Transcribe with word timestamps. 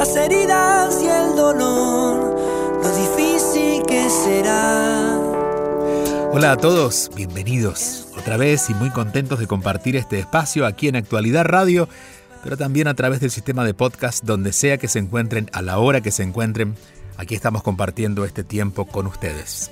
Las 0.00 0.16
heridas 0.16 0.98
y 1.02 1.08
el 1.08 1.36
dolor, 1.36 2.40
lo 2.82 2.96
difícil 2.96 3.82
que 3.86 4.08
será. 4.08 5.14
Hola 6.32 6.52
a 6.52 6.56
todos, 6.56 7.10
bienvenidos 7.14 8.08
otra 8.16 8.38
vez 8.38 8.70
y 8.70 8.74
muy 8.74 8.88
contentos 8.88 9.38
de 9.38 9.46
compartir 9.46 9.96
este 9.96 10.18
espacio 10.18 10.64
aquí 10.64 10.88
en 10.88 10.96
Actualidad 10.96 11.44
Radio, 11.44 11.86
pero 12.42 12.56
también 12.56 12.88
a 12.88 12.94
través 12.94 13.20
del 13.20 13.30
sistema 13.30 13.62
de 13.62 13.74
podcast 13.74 14.24
donde 14.24 14.54
sea 14.54 14.78
que 14.78 14.88
se 14.88 15.00
encuentren, 15.00 15.50
a 15.52 15.60
la 15.60 15.78
hora 15.78 16.00
que 16.00 16.12
se 16.12 16.22
encuentren. 16.22 16.76
Aquí 17.18 17.34
estamos 17.34 17.62
compartiendo 17.62 18.24
este 18.24 18.42
tiempo 18.42 18.86
con 18.86 19.06
ustedes. 19.06 19.70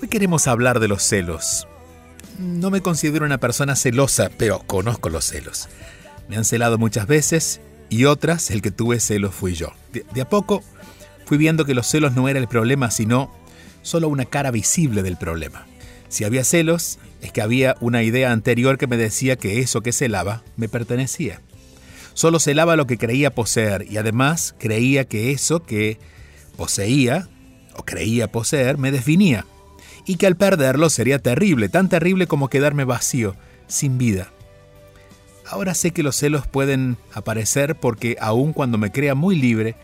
Hoy 0.00 0.08
queremos 0.08 0.46
hablar 0.46 0.80
de 0.80 0.88
los 0.88 1.02
celos. 1.02 1.68
No 2.38 2.70
me 2.70 2.80
considero 2.80 3.26
una 3.26 3.36
persona 3.36 3.76
celosa, 3.76 4.30
pero 4.38 4.60
conozco 4.66 5.10
los 5.10 5.26
celos. 5.26 5.68
Me 6.30 6.38
han 6.38 6.46
celado 6.46 6.78
muchas 6.78 7.06
veces 7.06 7.60
y 7.88 8.04
otras 8.04 8.50
el 8.50 8.62
que 8.62 8.70
tuve 8.70 9.00
celos 9.00 9.34
fui 9.34 9.54
yo. 9.54 9.72
De, 9.92 10.20
a 10.20 10.28
poco 10.28 10.62
fui 11.24 11.38
viendo 11.38 11.64
que 11.64 11.74
los 11.74 11.86
celos 11.86 12.14
no 12.14 12.28
era 12.28 12.38
el 12.38 12.48
problema, 12.48 12.90
sino 12.90 13.32
solo 13.82 14.08
una 14.08 14.24
cara 14.24 14.50
visible 14.50 15.02
del 15.02 15.16
problema. 15.16 15.66
Si 16.08 16.24
había 16.24 16.44
celos, 16.44 16.98
es 17.20 17.32
que 17.32 17.42
había 17.42 17.76
una 17.80 18.02
idea 18.02 18.32
anterior 18.32 18.78
que 18.78 18.86
me 18.86 18.96
decía 18.96 19.36
que 19.36 19.60
eso 19.60 19.82
que 19.82 19.92
celaba 19.92 20.42
me 20.56 20.68
pertenecía. 20.68 21.40
Solo 22.14 22.38
celaba 22.38 22.76
lo 22.76 22.86
que 22.86 22.98
creía 22.98 23.34
poseer 23.34 23.86
y 23.90 23.98
además 23.98 24.54
creía 24.58 25.04
que 25.04 25.32
eso 25.32 25.62
que 25.62 25.98
poseía 26.56 27.28
o 27.76 27.84
creía 27.84 28.32
poseer 28.32 28.78
me 28.78 28.90
definía 28.90 29.44
y 30.06 30.16
que 30.16 30.26
al 30.26 30.36
perderlo 30.36 30.88
sería 30.88 31.18
terrible, 31.18 31.68
tan 31.68 31.88
terrible 31.88 32.26
como 32.26 32.48
quedarme 32.48 32.84
vacío, 32.84 33.34
sin 33.66 33.98
vida. 33.98 34.32
Ahora 35.48 35.74
sé 35.74 35.92
que 35.92 36.02
los 36.02 36.16
celos 36.16 36.46
pueden 36.46 36.96
aparecer 37.12 37.76
porque 37.76 38.16
aun 38.20 38.52
cuando 38.52 38.78
me 38.78 38.90
crea 38.90 39.14
muy 39.14 39.36
libre, 39.36 39.76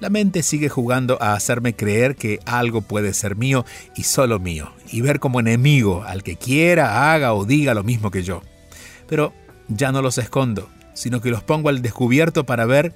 la 0.00 0.08
mente 0.08 0.42
sigue 0.42 0.70
jugando 0.70 1.18
a 1.20 1.34
hacerme 1.34 1.74
creer 1.74 2.16
que 2.16 2.40
algo 2.46 2.80
puede 2.80 3.12
ser 3.12 3.36
mío 3.36 3.66
y 3.94 4.04
solo 4.04 4.38
mío, 4.38 4.72
y 4.90 5.02
ver 5.02 5.20
como 5.20 5.40
enemigo 5.40 6.04
al 6.04 6.22
que 6.22 6.36
quiera, 6.36 7.12
haga 7.12 7.34
o 7.34 7.44
diga 7.44 7.74
lo 7.74 7.84
mismo 7.84 8.10
que 8.10 8.22
yo. 8.22 8.42
Pero 9.08 9.34
ya 9.68 9.92
no 9.92 10.00
los 10.00 10.16
escondo, 10.16 10.70
sino 10.94 11.20
que 11.20 11.30
los 11.30 11.42
pongo 11.42 11.68
al 11.68 11.82
descubierto 11.82 12.44
para 12.44 12.64
ver 12.64 12.94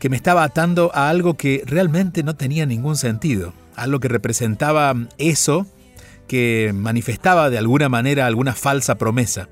que 0.00 0.08
me 0.08 0.16
estaba 0.16 0.42
atando 0.42 0.90
a 0.94 1.10
algo 1.10 1.34
que 1.34 1.62
realmente 1.64 2.24
no 2.24 2.34
tenía 2.34 2.66
ningún 2.66 2.96
sentido, 2.96 3.52
algo 3.76 4.00
que 4.00 4.08
representaba 4.08 4.94
eso 5.18 5.66
que 6.26 6.72
manifestaba 6.74 7.50
de 7.50 7.58
alguna 7.58 7.88
manera 7.88 8.26
alguna 8.26 8.54
falsa 8.54 8.96
promesa. 8.96 9.48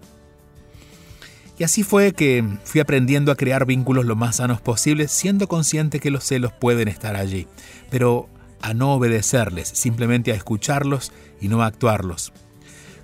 Y 1.59 1.65
así 1.65 1.83
fue 1.83 2.13
que 2.13 2.45
fui 2.63 2.81
aprendiendo 2.81 3.33
a 3.33 3.37
crear 3.37 3.67
vínculos 3.67 4.07
lo 4.07 4.15
más 4.15 4.37
sanos 4.37 4.61
posibles, 4.61 5.11
siendo 5.11 5.49
consciente 5.49 5.99
que 5.99 6.13
los 6.13 6.25
celos 6.25 6.53
pueden 6.53 6.87
estar 6.87 7.17
allí, 7.17 7.49
pero 7.91 8.29
a 8.63 8.75
no 8.75 8.95
obedecerles, 8.95 9.69
simplemente 9.69 10.31
a 10.31 10.37
escucharlos 10.37 11.13
y 11.41 11.49
no 11.49 11.63
a 11.63 11.67
actuarlos. 11.67 12.33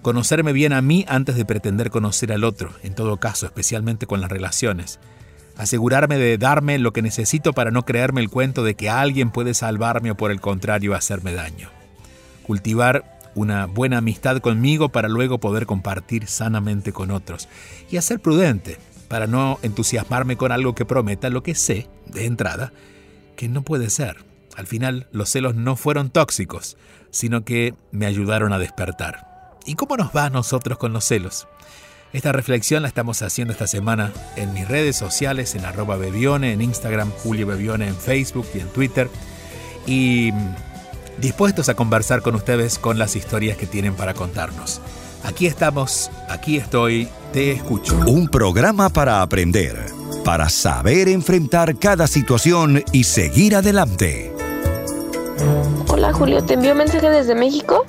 Conocerme 0.02 0.52
bien 0.52 0.72
a 0.72 0.82
mí 0.82 1.04
antes 1.08 1.34
de 1.34 1.44
pretender 1.44 1.90
conocer 1.90 2.30
al 2.30 2.44
otro, 2.44 2.70
en 2.82 2.94
todo 2.94 3.16
caso, 3.16 3.46
especialmente 3.46 4.06
con 4.06 4.20
las 4.20 4.30
relaciones. 4.30 5.00
Asegurarme 5.56 6.18
de 6.18 6.38
darme 6.38 6.78
lo 6.78 6.92
que 6.92 7.02
necesito 7.02 7.54
para 7.54 7.70
no 7.70 7.84
creerme 7.84 8.20
el 8.20 8.30
cuento 8.30 8.62
de 8.62 8.74
que 8.74 8.90
alguien 8.90 9.30
puede 9.30 9.54
salvarme 9.54 10.10
o 10.10 10.16
por 10.16 10.30
el 10.30 10.40
contrario 10.40 10.94
hacerme 10.94 11.32
daño. 11.32 11.70
Cultivar 12.44 13.13
una 13.34 13.66
buena 13.66 13.98
amistad 13.98 14.38
conmigo 14.38 14.88
para 14.90 15.08
luego 15.08 15.38
poder 15.38 15.66
compartir 15.66 16.26
sanamente 16.26 16.92
con 16.92 17.10
otros. 17.10 17.48
Y 17.90 17.96
a 17.96 18.02
ser 18.02 18.20
prudente, 18.20 18.78
para 19.08 19.26
no 19.26 19.58
entusiasmarme 19.62 20.36
con 20.36 20.52
algo 20.52 20.74
que 20.74 20.84
prometa 20.84 21.30
lo 21.30 21.42
que 21.42 21.54
sé, 21.54 21.88
de 22.06 22.26
entrada, 22.26 22.72
que 23.36 23.48
no 23.48 23.62
puede 23.62 23.90
ser. 23.90 24.24
Al 24.56 24.66
final, 24.66 25.08
los 25.12 25.30
celos 25.30 25.54
no 25.54 25.76
fueron 25.76 26.10
tóxicos, 26.10 26.76
sino 27.10 27.44
que 27.44 27.74
me 27.90 28.06
ayudaron 28.06 28.52
a 28.52 28.58
despertar. 28.58 29.58
¿Y 29.66 29.74
cómo 29.74 29.96
nos 29.96 30.14
va 30.14 30.26
a 30.26 30.30
nosotros 30.30 30.78
con 30.78 30.92
los 30.92 31.04
celos? 31.04 31.48
Esta 32.12 32.30
reflexión 32.30 32.82
la 32.82 32.88
estamos 32.88 33.22
haciendo 33.22 33.52
esta 33.52 33.66
semana 33.66 34.12
en 34.36 34.52
mis 34.52 34.68
redes 34.68 34.96
sociales, 34.96 35.56
en 35.56 35.64
arroba 35.64 35.96
Bebione, 35.96 36.52
en 36.52 36.60
Instagram, 36.60 37.10
Julio 37.10 37.46
Bebione, 37.46 37.88
en 37.88 37.96
Facebook 37.96 38.46
y 38.54 38.60
en 38.60 38.68
Twitter. 38.68 39.10
Y 39.86 40.30
dispuestos 41.18 41.68
a 41.68 41.74
conversar 41.74 42.22
con 42.22 42.34
ustedes 42.34 42.78
con 42.78 42.98
las 42.98 43.16
historias 43.16 43.56
que 43.56 43.66
tienen 43.66 43.94
para 43.94 44.14
contarnos. 44.14 44.80
Aquí 45.24 45.46
estamos, 45.46 46.10
aquí 46.28 46.58
estoy, 46.58 47.08
te 47.32 47.52
escucho. 47.52 47.98
Un 48.06 48.28
programa 48.28 48.90
para 48.90 49.22
aprender, 49.22 49.74
para 50.22 50.50
saber 50.50 51.08
enfrentar 51.08 51.76
cada 51.78 52.06
situación 52.06 52.84
y 52.92 53.04
seguir 53.04 53.56
adelante. 53.56 54.32
Hola 55.88 56.12
Julio, 56.12 56.44
te 56.44 56.54
envío 56.54 56.72
un 56.72 56.78
mensaje 56.78 57.08
desde 57.08 57.34
México. 57.34 57.86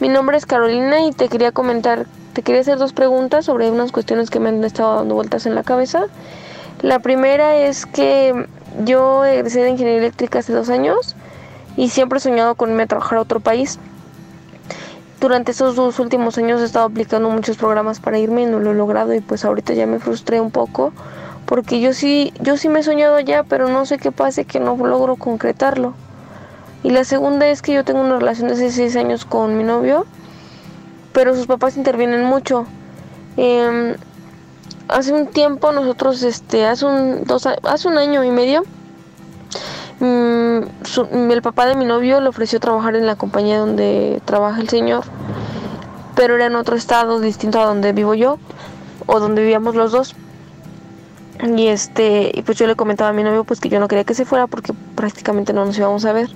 Mi 0.00 0.08
nombre 0.08 0.36
es 0.36 0.44
Carolina 0.44 1.06
y 1.06 1.12
te 1.12 1.28
quería 1.28 1.52
comentar, 1.52 2.06
te 2.32 2.42
quería 2.42 2.62
hacer 2.62 2.78
dos 2.78 2.92
preguntas 2.92 3.44
sobre 3.44 3.70
unas 3.70 3.92
cuestiones 3.92 4.30
que 4.30 4.40
me 4.40 4.48
han 4.48 4.64
estado 4.64 4.96
dando 4.96 5.14
vueltas 5.14 5.46
en 5.46 5.54
la 5.54 5.62
cabeza. 5.62 6.06
La 6.80 6.98
primera 6.98 7.54
es 7.54 7.86
que 7.86 8.46
yo 8.84 9.24
egresé 9.24 9.60
de 9.60 9.70
ingeniería 9.70 10.00
eléctrica 10.00 10.40
hace 10.40 10.52
dos 10.52 10.68
años 10.68 11.14
y 11.76 11.88
siempre 11.88 12.18
he 12.18 12.20
soñado 12.20 12.54
con 12.54 12.70
irme 12.70 12.84
a 12.84 12.86
trabajar 12.86 13.18
a 13.18 13.22
otro 13.22 13.40
país. 13.40 13.78
Durante 15.20 15.52
esos 15.52 15.76
dos 15.76 15.98
últimos 16.00 16.36
años 16.38 16.60
he 16.60 16.64
estado 16.64 16.86
aplicando 16.86 17.30
muchos 17.30 17.56
programas 17.56 18.00
para 18.00 18.18
irme 18.18 18.42
y 18.42 18.46
no 18.46 18.58
lo 18.58 18.72
he 18.72 18.74
logrado 18.74 19.14
y 19.14 19.20
pues 19.20 19.44
ahorita 19.44 19.72
ya 19.72 19.86
me 19.86 20.00
frustré 20.00 20.40
un 20.40 20.50
poco 20.50 20.92
porque 21.46 21.80
yo 21.80 21.92
sí, 21.92 22.32
yo 22.40 22.56
sí 22.56 22.68
me 22.68 22.80
he 22.80 22.82
soñado 22.82 23.16
allá, 23.16 23.44
pero 23.44 23.68
no 23.68 23.84
sé 23.84 23.98
qué 23.98 24.10
pase 24.10 24.44
que 24.44 24.58
no 24.58 24.76
logro 24.76 25.16
concretarlo. 25.16 25.94
Y 26.82 26.90
la 26.90 27.04
segunda 27.04 27.46
es 27.46 27.62
que 27.62 27.74
yo 27.74 27.84
tengo 27.84 28.00
una 28.00 28.18
relación 28.18 28.48
de 28.48 28.54
hace 28.54 28.70
seis 28.70 28.96
años 28.96 29.24
con 29.24 29.56
mi 29.56 29.62
novio, 29.62 30.06
pero 31.12 31.34
sus 31.34 31.46
papás 31.46 31.76
intervienen 31.76 32.24
mucho. 32.24 32.66
Eh, 33.36 33.96
hace 34.88 35.12
un 35.12 35.26
tiempo 35.26 35.72
nosotros, 35.72 36.22
este, 36.22 36.66
hace 36.66 36.86
un, 36.86 37.24
dos, 37.24 37.46
hace 37.46 37.88
un 37.88 37.98
año 37.98 38.24
y 38.24 38.30
medio, 38.30 38.64
Mm, 40.02 41.30
el 41.30 41.42
papá 41.42 41.66
de 41.66 41.76
mi 41.76 41.84
novio 41.84 42.20
le 42.20 42.28
ofreció 42.28 42.58
trabajar 42.58 42.96
en 42.96 43.06
la 43.06 43.14
compañía 43.14 43.60
donde 43.60 44.20
trabaja 44.24 44.60
el 44.60 44.68
señor, 44.68 45.04
pero 46.16 46.34
era 46.34 46.46
en 46.46 46.56
otro 46.56 46.74
estado 46.74 47.20
distinto 47.20 47.60
a 47.60 47.66
donde 47.66 47.92
vivo 47.92 48.14
yo 48.14 48.40
o 49.06 49.20
donde 49.20 49.42
vivíamos 49.42 49.76
los 49.76 49.92
dos. 49.92 50.16
Y 51.56 51.68
este, 51.68 52.32
y 52.34 52.42
pues 52.42 52.58
yo 52.58 52.66
le 52.66 52.74
comentaba 52.74 53.10
a 53.10 53.12
mi 53.12 53.22
novio 53.22 53.44
pues 53.44 53.60
que 53.60 53.68
yo 53.68 53.78
no 53.78 53.86
quería 53.86 54.02
que 54.02 54.14
se 54.14 54.24
fuera 54.24 54.48
porque 54.48 54.72
prácticamente 54.96 55.52
no 55.52 55.64
nos 55.64 55.78
íbamos 55.78 56.04
a 56.04 56.12
ver. 56.12 56.30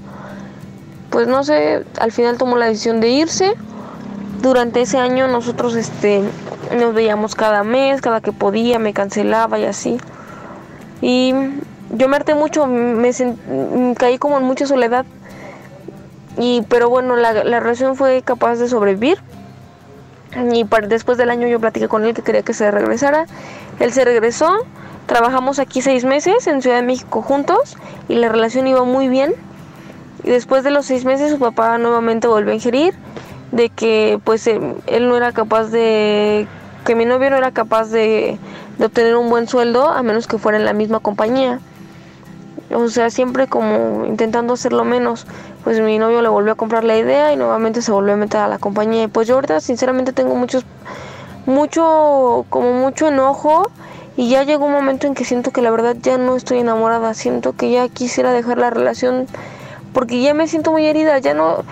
Pues 1.11 1.27
no 1.27 1.43
sé, 1.43 1.85
al 1.99 2.13
final 2.13 2.39
tomó 2.39 2.57
la 2.57 2.67
decisión 2.67 3.01
de 3.01 3.09
irse. 3.09 3.55
Durante 4.43 4.83
ese 4.83 4.99
año 4.99 5.27
nosotros 5.27 5.75
este 5.75 6.23
nos 6.79 6.95
veíamos 6.95 7.35
cada 7.35 7.65
mes, 7.65 8.01
cada 8.01 8.21
que 8.21 8.31
podía, 8.31 8.79
me 8.79 8.93
cancelaba 8.93 9.59
y 9.59 9.65
así. 9.65 9.99
Y 11.01 11.35
yo 11.97 12.09
me 12.09 12.17
harté 12.17 12.35
mucho, 12.35 12.67
me 12.67 13.13
caí 13.97 14.19
como 14.19 14.39
en 14.39 14.45
mucha 14.45 14.67
soledad. 14.67 15.05
Y, 16.39 16.63
pero 16.69 16.91
bueno, 16.91 17.17
la, 17.17 17.45
la 17.45 17.61
relación 17.61 17.97
fue 17.97 18.23
capaz 18.23 18.57
de 18.57 18.69
sobrevivir. 18.69 19.19
Y 20.53 20.67
después 20.89 21.17
del 21.17 21.31
año 21.31 21.49
yo 21.49 21.59
platiqué 21.61 21.89
con 21.89 22.05
él 22.05 22.13
que 22.15 22.23
quería 22.23 22.43
que 22.43 22.53
se 22.53 22.71
regresara. 22.71 23.27
Él 23.81 23.93
se 23.93 24.05
regresó, 24.05 24.51
trabajamos 25.07 25.59
aquí 25.59 25.81
seis 25.81 26.05
meses 26.05 26.47
en 26.47 26.61
Ciudad 26.61 26.77
de 26.77 26.83
México 26.83 27.23
juntos 27.23 27.77
y 28.09 28.17
la 28.17 28.29
relación 28.29 28.67
iba 28.67 28.85
muy 28.85 29.09
bien. 29.09 29.35
Y 30.25 30.31
después 30.31 30.63
de 30.65 30.71
los 30.71 30.87
seis 30.87 31.05
meses 31.05 31.31
su 31.31 31.39
papá 31.39 31.79
nuevamente 31.79 32.27
volvió 32.27 32.53
a 32.53 32.55
ingerir, 32.55 32.95
de 33.53 33.71
que 33.71 34.21
pues 34.25 34.47
él, 34.47 35.09
no 35.09 35.17
era 35.17 35.33
capaz 35.33 35.69
de, 35.69 36.47
que 36.85 36.95
mi 36.95 37.05
novio 37.05 37.31
no 37.31 37.37
era 37.37 37.53
capaz 37.53 37.91
de 37.91 38.39
obtener 38.79 39.17
un 39.17 39.31
buen 39.31 39.47
sueldo 39.49 39.89
a 39.89 40.03
menos 40.03 40.27
que 40.27 40.37
fuera 40.37 40.59
en 40.59 40.65
la 40.65 40.73
misma 40.73 41.01
compañía. 41.01 41.61
O 42.75 42.89
sea, 42.89 43.11
siempre 43.11 43.47
como 43.47 44.05
intentando 44.07 44.55
hacerlo 44.55 44.85
menos. 44.85 45.27
Pues 45.65 45.81
mi 45.81 45.99
novio 45.99 46.23
le 46.23 46.29
volvió 46.29 46.53
a 46.53 46.55
comprar 46.57 46.85
la 46.85 46.97
idea 46.97 47.33
y 47.33 47.37
nuevamente 47.37 47.83
se 47.83 47.93
volvió 47.93 48.15
a 48.15 48.17
meter 48.17 48.41
a 48.41 48.49
la 48.49 48.59
compañía. 48.59 49.05
Y 49.05 49.09
pues 49.09 49.29
yo 49.29 49.35
ahorita 49.35 49.61
sinceramente 49.61 50.13
tengo 50.13 50.35
muchos, 50.35 50.65
mucho, 51.47 52.45
como 52.49 52.73
mucho 52.73 53.09
enojo 53.09 53.71
y 54.17 54.31
ya 54.31 54.45
llegó 54.45 54.67
un 54.67 54.73
momento 54.73 55.07
en 55.07 55.15
que 55.15 55.25
siento 55.25 55.51
que 55.51 55.61
la 55.61 55.71
verdad 55.71 55.97
ya 56.01 56.17
no 56.17 56.37
estoy 56.37 56.59
enamorada, 56.59 57.13
siento 57.15 57.55
que 57.55 57.71
ya 57.71 57.89
quisiera 57.89 58.33
dejar 58.33 58.59
la 58.59 58.71
relación 58.71 59.27
porque 59.93 60.21
ya 60.23 60.35
me 60.35 60.49
siento 60.49 60.73
muy 60.73 60.87
herida, 60.87 61.19
ya 61.19 61.35
no 61.35 61.65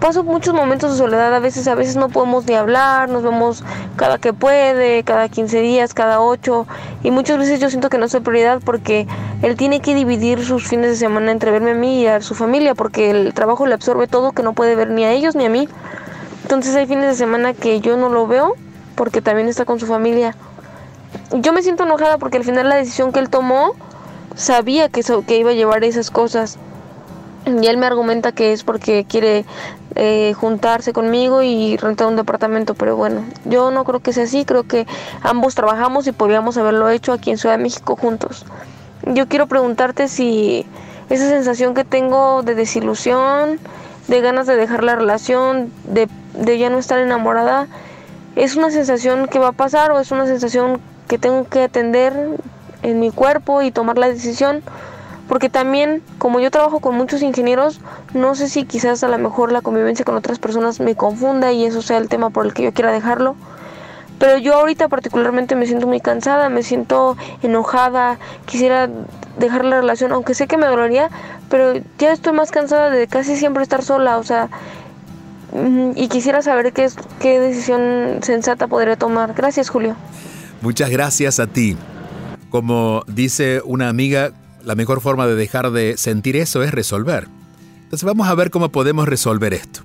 paso 0.00 0.24
muchos 0.24 0.54
momentos 0.54 0.92
de 0.92 0.98
soledad, 0.98 1.34
a 1.34 1.38
veces 1.38 1.66
a 1.68 1.74
veces 1.74 1.96
no 1.96 2.08
podemos 2.08 2.46
ni 2.46 2.54
hablar, 2.54 3.08
nos 3.08 3.22
vemos 3.22 3.64
cada 3.96 4.18
que 4.18 4.32
puede, 4.32 5.02
cada 5.02 5.28
15 5.28 5.60
días, 5.60 5.94
cada 5.94 6.20
8 6.20 6.66
y 7.02 7.10
muchas 7.10 7.38
veces 7.38 7.60
yo 7.60 7.70
siento 7.70 7.90
que 7.90 7.98
no 7.98 8.06
es 8.06 8.16
prioridad 8.16 8.60
porque 8.64 9.06
él 9.42 9.56
tiene 9.56 9.80
que 9.80 9.94
dividir 9.94 10.44
sus 10.44 10.66
fines 10.66 10.90
de 10.90 10.96
semana 10.96 11.32
entre 11.32 11.50
verme 11.50 11.72
a 11.72 11.74
mí 11.74 12.02
y 12.02 12.06
a 12.06 12.20
su 12.20 12.34
familia 12.34 12.74
porque 12.74 13.10
el 13.10 13.34
trabajo 13.34 13.66
le 13.66 13.74
absorbe 13.74 14.06
todo 14.06 14.32
que 14.32 14.42
no 14.42 14.52
puede 14.52 14.74
ver 14.74 14.90
ni 14.90 15.04
a 15.04 15.12
ellos 15.12 15.34
ni 15.34 15.44
a 15.44 15.50
mí. 15.50 15.68
Entonces 16.42 16.74
hay 16.74 16.86
fines 16.86 17.06
de 17.06 17.14
semana 17.14 17.54
que 17.54 17.80
yo 17.80 17.96
no 17.96 18.08
lo 18.08 18.26
veo 18.26 18.54
porque 18.94 19.20
también 19.20 19.48
está 19.48 19.64
con 19.64 19.78
su 19.78 19.86
familia 19.86 20.34
yo 21.32 21.52
me 21.52 21.62
siento 21.62 21.84
enojada 21.84 22.18
porque 22.18 22.38
al 22.38 22.44
final 22.44 22.68
la 22.68 22.76
decisión 22.76 23.12
que 23.12 23.20
él 23.20 23.28
tomó 23.28 23.74
sabía 24.34 24.88
que, 24.88 25.02
que 25.26 25.38
iba 25.38 25.50
a 25.50 25.54
llevar 25.54 25.84
esas 25.84 26.10
cosas. 26.10 26.58
Y 27.46 27.66
él 27.66 27.76
me 27.76 27.86
argumenta 27.86 28.32
que 28.32 28.52
es 28.52 28.62
porque 28.62 29.04
quiere 29.08 29.44
eh, 29.94 30.34
juntarse 30.34 30.92
conmigo 30.92 31.42
y 31.42 31.76
rentar 31.76 32.06
un 32.06 32.16
departamento, 32.16 32.74
pero 32.74 32.96
bueno, 32.96 33.24
yo 33.44 33.70
no 33.70 33.84
creo 33.84 34.00
que 34.00 34.12
sea 34.12 34.24
así, 34.24 34.44
creo 34.44 34.64
que 34.64 34.86
ambos 35.22 35.54
trabajamos 35.54 36.06
y 36.06 36.12
podríamos 36.12 36.56
haberlo 36.58 36.90
hecho 36.90 37.12
aquí 37.12 37.30
en 37.30 37.38
Ciudad 37.38 37.58
México 37.58 37.96
juntos. 37.96 38.44
Yo 39.06 39.28
quiero 39.28 39.46
preguntarte 39.46 40.08
si 40.08 40.66
esa 41.08 41.28
sensación 41.28 41.74
que 41.74 41.84
tengo 41.84 42.42
de 42.42 42.54
desilusión, 42.54 43.58
de 44.08 44.20
ganas 44.20 44.46
de 44.46 44.56
dejar 44.56 44.84
la 44.84 44.96
relación, 44.96 45.72
de, 45.84 46.08
de 46.34 46.58
ya 46.58 46.68
no 46.70 46.78
estar 46.78 46.98
enamorada, 46.98 47.66
es 48.36 48.56
una 48.56 48.70
sensación 48.70 49.26
que 49.26 49.38
va 49.38 49.48
a 49.48 49.52
pasar 49.52 49.90
o 49.90 50.00
es 50.00 50.10
una 50.10 50.26
sensación 50.26 50.80
que 51.08 51.18
tengo 51.18 51.48
que 51.48 51.62
atender 51.62 52.12
en 52.82 53.00
mi 53.00 53.10
cuerpo 53.10 53.62
y 53.62 53.70
tomar 53.70 53.98
la 53.98 54.08
decisión. 54.08 54.62
Porque 55.28 55.50
también, 55.50 56.02
como 56.16 56.40
yo 56.40 56.50
trabajo 56.50 56.80
con 56.80 56.94
muchos 56.96 57.22
ingenieros, 57.22 57.80
no 58.14 58.34
sé 58.34 58.48
si 58.48 58.64
quizás 58.64 59.04
a 59.04 59.08
lo 59.08 59.18
mejor 59.18 59.52
la 59.52 59.60
convivencia 59.60 60.04
con 60.04 60.16
otras 60.16 60.38
personas 60.38 60.80
me 60.80 60.96
confunda 60.96 61.52
y 61.52 61.66
eso 61.66 61.82
sea 61.82 61.98
el 61.98 62.08
tema 62.08 62.30
por 62.30 62.46
el 62.46 62.54
que 62.54 62.62
yo 62.62 62.72
quiera 62.72 62.90
dejarlo. 62.90 63.36
Pero 64.18 64.38
yo 64.38 64.54
ahorita 64.54 64.88
particularmente 64.88 65.54
me 65.54 65.66
siento 65.66 65.86
muy 65.86 66.00
cansada, 66.00 66.48
me 66.48 66.62
siento 66.62 67.16
enojada, 67.42 68.18
quisiera 68.46 68.88
dejar 69.38 69.64
la 69.64 69.80
relación, 69.80 70.12
aunque 70.12 70.34
sé 70.34 70.48
que 70.48 70.56
me 70.56 70.66
dolería, 70.66 71.10
pero 71.48 71.74
ya 71.98 72.12
estoy 72.12 72.32
más 72.32 72.50
cansada 72.50 72.90
de 72.90 73.06
casi 73.06 73.36
siempre 73.36 73.62
estar 73.62 73.84
sola, 73.84 74.18
o 74.18 74.24
sea, 74.24 74.48
mm, 75.52 75.92
y 75.94 76.08
quisiera 76.08 76.42
saber 76.42 76.72
qué, 76.72 76.84
es, 76.84 76.96
qué 77.20 77.38
decisión 77.38 78.18
sensata 78.22 78.66
podría 78.66 78.96
tomar. 78.96 79.34
Gracias, 79.34 79.68
Julio. 79.68 79.94
Muchas 80.62 80.90
gracias 80.90 81.38
a 81.38 81.46
ti. 81.46 81.76
Como 82.50 83.04
dice 83.06 83.60
una 83.64 83.88
amiga, 83.88 84.32
la 84.68 84.74
mejor 84.74 85.00
forma 85.00 85.26
de 85.26 85.34
dejar 85.34 85.70
de 85.70 85.96
sentir 85.96 86.36
eso 86.36 86.62
es 86.62 86.72
resolver. 86.72 87.26
Entonces 87.84 88.04
vamos 88.04 88.28
a 88.28 88.34
ver 88.34 88.50
cómo 88.50 88.70
podemos 88.70 89.08
resolver 89.08 89.54
esto. 89.54 89.80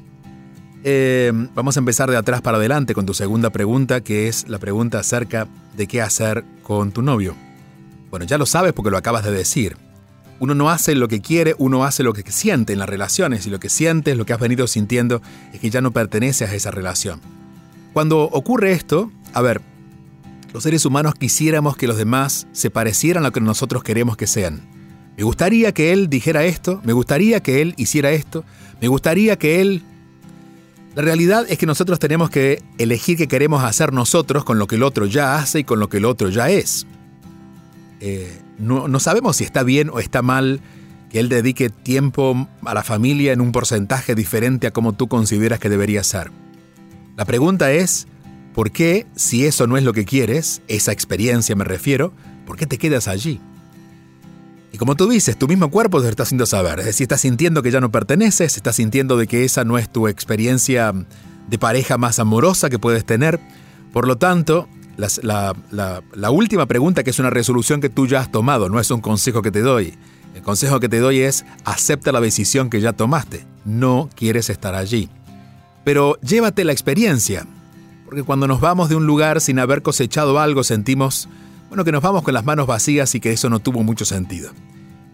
Eh, 0.84 1.32
vamos 1.56 1.78
a 1.78 1.80
empezar 1.80 2.12
de 2.12 2.18
atrás 2.18 2.42
para 2.42 2.58
adelante 2.58 2.94
con 2.94 3.06
tu 3.06 3.14
segunda 3.14 3.50
pregunta, 3.50 4.02
que 4.02 4.28
es 4.28 4.50
la 4.50 4.60
pregunta 4.60 5.00
acerca 5.00 5.48
de 5.78 5.88
qué 5.88 6.02
hacer 6.02 6.44
con 6.64 6.92
tu 6.92 7.02
novio. 7.02 7.34
Bueno, 8.12 8.26
ya 8.26 8.38
lo 8.38 8.46
sabes 8.46 8.74
porque 8.74 8.92
lo 8.92 8.98
acabas 8.98 9.24
de 9.24 9.32
decir. 9.32 9.78
Uno 10.42 10.54
no 10.54 10.70
hace 10.70 10.96
lo 10.96 11.08
que 11.08 11.22
quiere, 11.22 11.56
uno 11.58 11.86
hace 11.86 12.04
lo 12.04 12.12
que 12.12 12.30
siente 12.30 12.74
en 12.74 12.80
las 12.80 12.90
relaciones 12.90 13.48
y 13.48 13.50
lo 13.50 13.62
que 13.62 13.70
sientes, 13.70 14.18
lo 14.18 14.26
que 14.26 14.34
has 14.34 14.40
venido 14.42 14.68
sintiendo, 14.68 15.22
es 15.54 15.62
que 15.62 15.70
ya 15.70 15.80
no 15.80 15.92
perteneces 15.92 16.50
a 16.50 16.56
esa 16.56 16.72
relación. 16.72 17.22
Cuando 17.94 18.24
ocurre 18.24 18.74
esto, 18.74 19.14
a 19.32 19.42
ver, 19.42 19.62
los 20.52 20.64
seres 20.64 20.86
humanos 20.86 21.16
quisiéramos 21.16 21.78
que 21.78 21.88
los 21.88 21.96
demás 21.96 22.48
se 22.52 22.70
parecieran 22.70 23.24
a 23.24 23.28
lo 23.28 23.32
que 23.32 23.40
nosotros 23.40 23.82
queremos 23.82 24.18
que 24.18 24.28
sean. 24.28 24.73
Me 25.18 25.24
gustaría 25.24 25.74
que 25.74 25.92
él 25.92 26.10
dijera 26.10 26.44
esto, 26.44 26.82
me 26.84 26.94
gustaría 26.94 27.42
que 27.42 27.62
él 27.62 27.74
hiciera 27.78 28.12
esto, 28.12 28.44
me 28.82 28.88
gustaría 28.88 29.38
que 29.38 29.62
él... 29.62 29.84
La 30.96 31.02
realidad 31.02 31.46
es 31.50 31.58
que 31.58 31.66
nosotros 31.66 31.98
tenemos 31.98 32.30
que 32.30 32.62
elegir 32.78 33.18
qué 33.18 33.28
queremos 33.28 33.64
hacer 33.64 33.94
nosotros 33.94 34.44
con 34.44 34.60
lo 34.60 34.68
que 34.68 34.76
el 34.76 34.84
otro 34.84 35.08
ya 35.08 35.38
hace 35.38 35.60
y 35.60 35.64
con 35.64 35.80
lo 35.80 35.90
que 35.90 35.98
el 35.98 36.06
otro 36.06 36.30
ya 36.30 36.50
es. 36.50 36.86
Eh, 38.00 38.40
no, 38.60 38.88
no 38.88 39.00
sabemos 39.00 39.38
si 39.38 39.44
está 39.44 39.64
bien 39.64 39.90
o 39.90 40.00
está 40.00 40.22
mal 40.22 40.62
que 41.10 41.20
él 41.20 41.30
dedique 41.30 41.70
tiempo 41.70 42.48
a 42.64 42.74
la 42.76 42.84
familia 42.84 43.34
en 43.34 43.42
un 43.42 43.52
porcentaje 43.52 44.14
diferente 44.14 44.68
a 44.68 44.72
como 44.72 44.94
tú 44.94 45.08
consideras 45.08 45.60
que 45.60 45.70
debería 45.70 46.04
ser. 46.04 46.30
La 47.18 47.26
pregunta 47.26 47.72
es, 47.72 48.08
¿Por 48.54 48.72
qué, 48.72 49.08
si 49.16 49.46
eso 49.46 49.66
no 49.66 49.78
es 49.78 49.84
lo 49.84 49.94
que 49.94 50.06
quieres, 50.06 50.62
esa 50.68 50.92
experiencia 50.92 51.56
me 51.56 51.64
refiero, 51.64 52.14
por 52.46 52.56
qué 52.56 52.68
te 52.68 52.78
quedas 52.78 53.08
allí? 53.08 53.42
Y 54.74 54.78
como 54.80 54.96
tú 54.96 55.08
dices, 55.08 55.38
tu 55.38 55.48
mismo 55.48 55.70
cuerpo 55.70 56.02
te 56.02 56.10
está 56.10 56.24
haciendo 56.24 56.48
saber. 56.48 56.80
Es 56.80 56.86
decir, 56.86 57.06
estás 57.06 57.22
sintiendo 57.22 57.62
que 57.62 57.70
ya 57.70 57.80
no 57.80 57.92
perteneces, 57.92 58.58
estás 58.58 58.76
sintiendo 58.76 59.18
de 59.18 59.28
que 59.28 59.46
esa 59.46 59.64
no 59.64 59.78
es 59.78 59.88
tu 59.88 60.08
experiencia 60.08 60.92
de 61.48 61.60
pareja 61.60 62.00
más 62.00 62.18
amorosa 62.18 62.72
que 62.72 62.80
puedes 62.80 63.06
tener. 63.06 63.40
Por 63.94 64.08
lo 64.08 64.18
tanto, 64.18 64.68
la, 64.98 65.56
la, 65.72 66.32
última 66.32 66.66
pregunta, 66.66 67.04
que 67.04 67.12
es 67.12 67.20
una 67.20 67.30
resolución 67.30 67.82
que 67.82 67.90
tú 67.90 68.08
ya 68.08 68.22
has 68.22 68.32
tomado, 68.32 68.68
no 68.68 68.80
es 68.80 68.90
un 68.90 69.00
consejo 69.00 69.44
que 69.44 69.52
te 69.52 69.62
doy. 69.62 69.94
El 70.34 70.42
consejo 70.42 70.80
que 70.80 70.90
te 70.90 71.00
doy 71.00 71.20
es 71.20 71.46
acepta 71.66 72.12
la 72.12 72.20
decisión 72.20 72.72
que 72.72 72.82
ya 72.82 72.94
tomaste. 72.94 73.46
No 73.66 74.10
quieres 74.16 74.50
estar 74.50 74.74
allí. 74.74 75.08
Pero 75.84 76.20
llévate 76.22 76.64
la 76.64 76.72
experiencia. 76.72 77.46
Porque 78.06 78.24
cuando 78.24 78.48
nos 78.48 78.60
vamos 78.60 78.90
de 78.90 78.96
un 78.96 79.06
lugar 79.06 79.40
sin 79.40 79.60
haber 79.60 79.84
cosechado 79.84 80.40
algo, 80.40 80.64
sentimos, 80.64 81.30
bueno, 81.74 81.86
que 81.86 81.92
nos 81.92 82.04
vamos 82.04 82.22
con 82.22 82.36
las 82.36 82.46
manos 82.46 82.68
vacías 82.68 83.16
y 83.16 83.20
que 83.20 83.32
eso 83.32 83.50
no 83.50 83.58
tuvo 83.58 83.82
mucho 83.82 84.06
sentido. 84.06 84.52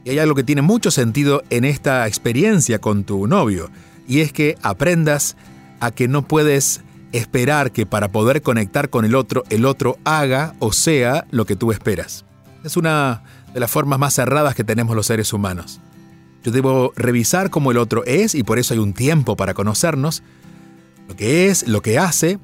Y 0.03 0.09
hay 0.09 0.19
algo 0.19 0.35
que 0.35 0.44
tiene 0.44 0.61
mucho 0.61 0.91
sentido 0.91 1.41
en 1.50 1.63
esta 1.63 2.06
experiencia 2.06 2.79
con 2.79 3.06
tu 3.06 3.27
novio, 3.27 3.69
y 4.09 4.19
es 4.19 4.33
que 4.33 4.57
aprendas 4.61 5.37
a 5.80 5.92
que 5.92 6.09
no 6.09 6.28
puedes 6.28 6.81
esperar 7.13 7.71
que 7.71 7.85
para 7.85 8.11
poder 8.11 8.42
conectar 8.42 8.89
con 8.89 9.06
el 9.06 9.16
otro, 9.16 9.45
el 9.49 9.63
otro 9.63 9.99
haga 10.04 10.54
o 10.59 10.73
sea 10.73 11.25
lo 11.31 11.45
que 11.45 11.56
tú 11.56 11.71
esperas. 11.71 12.25
Es 12.66 12.75
una 12.75 13.23
de 13.54 13.61
las 13.61 13.71
formas 13.71 13.97
más 13.97 14.16
cerradas 14.16 14.54
que 14.54 14.66
tenemos 14.66 14.97
los 14.97 15.06
seres 15.06 15.31
humanos. 15.31 15.80
Yo 16.44 16.51
debo 16.51 16.92
revisar 16.97 17.49
cómo 17.49 17.71
el 17.71 17.78
otro 17.78 18.04
es 18.04 18.35
y 18.35 18.44
por 18.44 18.59
eso 18.59 18.73
hay 18.73 18.81
un 18.81 18.92
tiempo 18.92 19.37
para 19.37 19.54
conocernos, 19.54 20.23
lo 21.07 21.16
que 21.16 21.47
es, 21.47 21.69
lo 21.69 21.81
que 21.81 21.97
hace, 21.97 22.37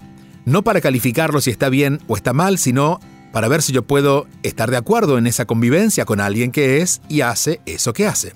no 0.46 0.62
para 0.62 0.80
calificarlo 0.80 1.42
si 1.42 1.52
está 1.52 1.68
bien 1.68 2.00
o 2.08 2.16
está 2.16 2.32
mal, 2.32 2.58
sino 2.58 3.02
para 3.36 3.50
ver 3.50 3.62
si 3.62 3.74
yo 3.74 3.84
puedo 3.84 4.28
estar 4.44 4.72
de 4.72 4.78
acuerdo 4.78 5.18
en 5.18 5.28
esa 5.28 5.44
convivencia 5.44 6.06
con 6.06 6.22
alguien 6.22 6.54
que 6.54 6.82
es 6.82 7.02
y 7.10 7.20
hace 7.20 7.60
eso 7.66 7.92
que 7.92 8.08
hace. 8.08 8.32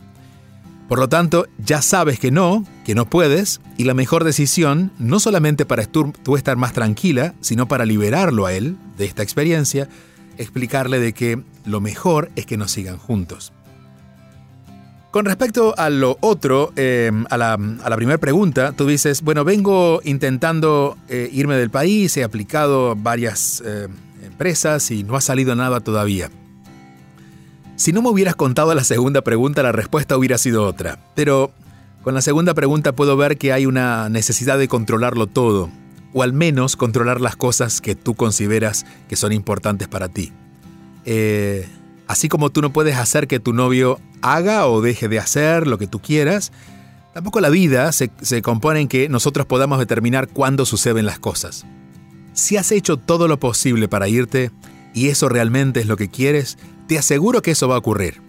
Por 0.89 0.99
lo 0.99 1.07
tanto, 1.07 1.47
ya 1.57 1.81
sabes 1.81 2.19
que 2.19 2.31
no, 2.31 2.65
que 2.83 2.95
no 2.95 3.09
puedes, 3.09 3.61
y 3.77 3.85
la 3.85 3.93
mejor 3.93 4.25
decisión, 4.25 4.91
no 4.99 5.21
solamente 5.21 5.65
para 5.65 5.85
tú, 5.85 6.11
estar 6.35 6.57
más 6.57 6.73
tranquila, 6.73 7.33
sino 7.39 7.65
para 7.69 7.85
liberarlo 7.85 8.45
a 8.45 8.51
él 8.51 8.75
de 8.97 9.05
esta 9.05 9.23
experiencia, 9.23 9.87
explicarle 10.37 10.99
de 10.99 11.13
que 11.13 11.41
lo 11.63 11.79
mejor 11.79 12.29
es 12.35 12.45
que 12.45 12.57
nos 12.57 12.71
sigan 12.71 12.97
juntos. 12.97 13.53
Con 15.11 15.23
respecto 15.23 15.75
a 15.77 15.89
lo 15.89 16.17
otro, 16.19 16.73
eh, 16.75 17.09
a, 17.29 17.37
la, 17.37 17.95
primera 17.95 18.17
pregunta, 18.17 18.73
tú 18.73 18.85
dices, 18.85 19.21
bueno, 19.21 19.45
vengo 19.45 20.01
intentando 20.03 20.97
eh, 21.07 21.29
irme 21.31 21.55
del 21.55 21.69
país, 21.69 22.17
he 22.17 22.25
aplicado 22.25 22.97
varias 22.97 23.63
eh, 23.65 23.87
empresas 24.39 24.89
y 24.89 25.03
no 25.03 25.17
ha 25.17 25.21
salido 25.21 25.53
nada 25.53 25.81
todavía. 25.81 26.29
Si 27.75 27.91
no 27.91 28.01
me 28.01 28.07
hubieras 28.07 28.37
contado 28.37 28.73
la 28.73 28.85
segunda 28.85 29.21
pregunta, 29.21 29.61
la 29.63 29.73
respuesta 29.73 30.15
hubiera 30.15 30.37
sido 30.37 30.65
otra. 30.65 30.97
Pero 31.13 31.51
con 32.03 32.13
la 32.13 32.21
segunda 32.21 32.53
pregunta 32.53 32.93
puedo 32.93 33.17
ver 33.17 33.37
que 33.37 33.51
hay 33.51 33.65
una 33.65 34.07
necesidad 34.07 34.57
de 34.57 34.69
controlarlo 34.69 35.27
todo, 35.27 35.69
o 36.13 36.23
al 36.23 36.31
menos 36.31 36.77
controlar 36.77 37.19
las 37.19 37.35
cosas 37.35 37.81
que 37.81 37.95
tú 37.95 38.15
consideras 38.15 38.85
que 39.09 39.17
son 39.17 39.33
importantes 39.33 39.89
para 39.89 40.07
ti. 40.07 40.31
Así 42.07 42.29
como 42.29 42.49
tú 42.49 42.61
no 42.61 42.71
puedes 42.71 42.95
hacer 42.95 43.27
que 43.27 43.41
tu 43.41 43.51
novio 43.51 43.99
haga 44.21 44.67
o 44.67 44.79
deje 44.79 45.09
de 45.09 45.19
hacer 45.19 45.67
lo 45.67 45.77
que 45.77 45.87
tú 45.87 45.99
quieras, 45.99 46.53
tampoco 47.13 47.41
la 47.41 47.49
vida 47.49 47.91
se, 47.91 48.09
compone 48.41 48.79
en 48.79 48.87
que 48.87 49.09
nosotros 49.09 49.45
podamos 49.47 49.79
determinar 49.79 50.29
cuándo 50.29 50.65
suceden 50.65 51.05
las 51.05 51.19
cosas. 51.19 51.65
Si 52.39 52.55
has 52.55 52.71
hecho 52.71 52.97
todo 52.97 53.27
lo 53.27 53.37
posible 53.39 53.87
para 53.89 54.07
irte 54.07 54.51
y 54.93 55.09
eso 55.09 55.27
realmente 55.27 55.81
es 55.81 55.87
lo 55.87 55.97
que 55.97 56.09
quieres, 56.09 56.57
te 56.87 56.97
aseguro 56.97 57.41
que 57.41 57.51
eso 57.51 57.67
va 57.67 57.75
a 57.75 57.79
ocurrir. 57.79 58.21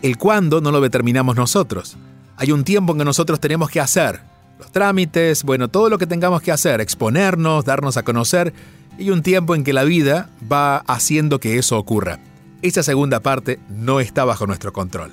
El 0.00 0.16
cuándo 0.16 0.60
no 0.60 0.70
lo 0.70 0.80
determinamos 0.80 1.36
nosotros. 1.36 1.98
Hay 2.36 2.50
un 2.50 2.64
tiempo 2.64 2.92
en 2.92 2.98
que 2.98 3.04
nosotros 3.04 3.40
tenemos 3.40 3.68
que 3.70 3.80
hacer 3.80 4.20
los 4.58 4.72
trámites, 4.72 5.44
bueno, 5.44 5.68
todo 5.68 5.90
lo 5.90 5.98
que 5.98 6.06
tengamos 6.06 6.42
que 6.42 6.50
hacer, 6.50 6.80
exponernos, 6.80 7.64
darnos 7.64 7.96
a 7.96 8.02
conocer, 8.02 8.52
y 8.98 9.10
un 9.10 9.22
tiempo 9.22 9.54
en 9.54 9.62
que 9.62 9.72
la 9.72 9.84
vida 9.84 10.30
va 10.50 10.78
haciendo 10.78 11.38
que 11.38 11.58
eso 11.58 11.78
ocurra. 11.78 12.18
Esa 12.62 12.82
segunda 12.82 13.20
parte 13.20 13.60
no 13.68 14.00
está 14.00 14.24
bajo 14.24 14.46
nuestro 14.46 14.72
control. 14.72 15.12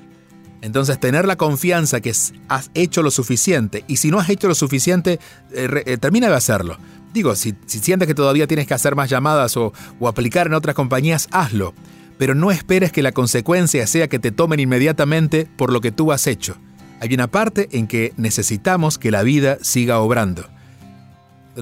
Entonces, 0.62 1.00
tener 1.00 1.27
la 1.27 1.35
confianza 1.35 2.01
que 2.01 2.09
has 2.47 2.71
hecho 2.74 3.03
lo 3.03 3.12
suficiente, 3.12 3.83
y 3.88 3.97
si 3.97 4.09
no 4.09 4.19
has 4.19 4.29
hecho 4.29 4.47
lo 4.47 4.55
suficiente, 4.55 5.19
eh, 5.51 5.83
eh, 5.85 5.97
termina 5.97 6.27
de 6.27 6.35
hacerlo. 6.35 6.77
Digo, 7.15 7.34
si, 7.38 7.55
sientes 7.65 8.10
que 8.10 8.13
todavía 8.13 8.45
tienes 8.45 8.67
que 8.67 8.74
hacer 8.74 8.93
más 8.93 9.10
llamadas 9.10 9.55
o, 9.55 9.72
o 10.01 10.10
aplicar 10.10 10.48
en 10.48 10.53
otras 10.53 10.75
compañías, 10.75 11.29
hazlo. 11.31 11.74
Pero 12.17 12.36
no 12.36 12.51
esperes 12.51 12.91
que 12.91 13.01
la 13.01 13.13
consecuencia 13.13 13.88
sea 13.88 14.10
que 14.10 14.19
te 14.19 14.34
tomen 14.34 14.60
inmediatamente 14.60 15.48
por 15.55 15.72
lo 15.72 15.79
que 15.79 15.93
tú 15.93 16.12
has 16.12 16.27
hecho. 16.27 16.57
Hay 17.00 17.13
una 17.13 17.27
parte 17.27 17.69
en 17.72 17.88
que 17.88 18.13
necesitamos 18.17 18.98
que 18.98 19.12
la 19.12 19.24
vida 19.24 19.60
siga 19.62 20.00
obrando. 20.00 20.45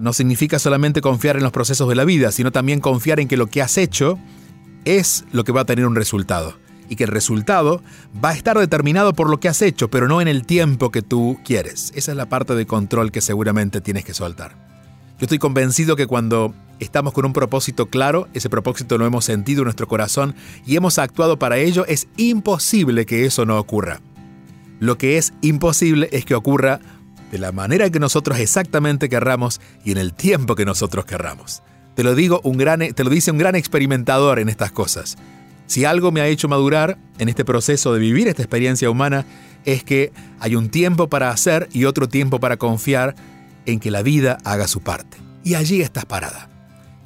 No 0.01 0.12
significa 0.12 0.57
solamente 0.57 1.01
confiar 1.01 1.38
en 1.38 1.43
los 1.43 1.51
procesos 1.51 1.88
de 1.88 1.93
la 1.93 2.03
vida, 2.03 2.31
sino 2.31 2.51
también 2.51 2.79
confiar 2.79 3.19
en 3.19 3.27
que 3.27 3.38
lo 3.38 3.45
que 3.45 3.62
has 3.62 3.77
hecho 3.77 4.17
es 4.86 5.24
lo 5.33 5.43
que 5.43 5.51
va 5.51 5.62
a 5.62 5.65
tener 5.65 5.86
un 5.86 5.95
resultado. 5.95 6.55
Y 6.89 6.95
que 6.95 7.03
el 7.03 7.12
resultado 7.12 7.83
va 8.24 8.31
a 8.31 8.36
estar 8.36 8.57
determinado 8.57 9.13
por 9.13 9.29
lo 9.29 9.39
que 9.39 9.50
has 9.50 9.62
hecho, 9.62 9.91
pero 9.91 10.07
no 10.07 10.19
en 10.19 10.27
el 10.27 10.48
tiempo 10.48 10.89
que 10.89 11.03
tú 11.03 11.38
quieres. 11.45 11.91
Esa 11.93 12.10
es 12.10 12.17
la 12.17 12.27
parte 12.27 12.55
de 12.55 12.65
control 12.65 13.12
que 13.12 13.22
seguramente 13.22 13.81
tienes 13.81 14.03
que 14.03 14.15
soltar. 14.15 14.72
Yo 15.20 15.25
estoy 15.25 15.39
convencido 15.39 15.96
que 15.96 16.08
cuando 16.08 16.53
estamos 16.79 17.13
con 17.13 17.25
un 17.25 17.34
propósito 17.34 17.88
claro, 17.88 18.27
ese 18.34 18.50
propósito 18.50 18.98
lo 18.98 19.05
hemos 19.05 19.25
sentido 19.25 19.62
en 19.62 19.65
nuestro 19.65 19.88
corazón 19.88 20.36
y 20.65 20.75
hemos 20.75 20.98
actuado 21.00 21.38
para 21.38 21.58
ello, 21.58 21.86
es 21.88 22.08
imposible 22.17 23.05
que 23.05 23.25
eso 23.25 23.46
no 23.46 23.60
ocurra. 23.60 24.01
Lo 24.79 24.98
que 24.98 25.17
es 25.17 25.34
imposible 25.41 26.10
es 26.12 26.25
que 26.25 26.36
ocurra 26.36 26.79
de 27.32 27.38
la 27.38 27.51
manera 27.51 27.89
que 27.89 28.00
nosotros 28.00 28.39
exactamente 28.39 29.10
querramos 29.10 29.62
y 29.84 29.91
en 29.91 29.98
el 29.98 30.13
tiempo 30.13 30.55
que 30.55 30.65
nosotros 30.65 31.05
querramos. 31.05 31.63
Te 31.96 32.03
lo 32.03 32.15
digo 32.15 32.41
un 32.43 32.58
gran, 32.58 32.79
te 32.93 33.03
lo 33.03 33.10
dice 33.10 33.32
un 33.32 33.38
gran 33.38 33.55
experimentador 33.55 34.39
en 34.39 34.50
estas 34.50 34.72
cosas. 34.72 35.17
Si 35.67 35.86
algo 35.86 36.12
me 36.12 36.22
ha 36.22 36.27
hecho 36.27 36.50
madurar 36.50 36.98
en 37.17 37.29
este 37.29 37.46
proceso 37.46 37.93
de 37.93 38.00
vivir 38.00 38.27
esta 38.27 38.41
experiencia 38.41 38.89
humana 38.89 39.25
es 39.65 39.84
que 39.84 40.12
hay 40.39 40.55
un 40.55 40.70
tiempo 40.70 41.08
para 41.08 41.29
hacer 41.29 41.70
y 41.72 41.86
otro 41.86 42.10
tiempo 42.10 42.39
para 42.39 42.58
confiar 42.58 43.15
en 43.65 43.79
que 43.79 43.91
la 43.91 44.01
vida 44.01 44.38
haga 44.43 44.67
su 44.67 44.82
parte. 44.82 45.17
Y 45.43 45.55
allí 45.55 45.82
estás 45.82 46.05
parada. 46.05 46.50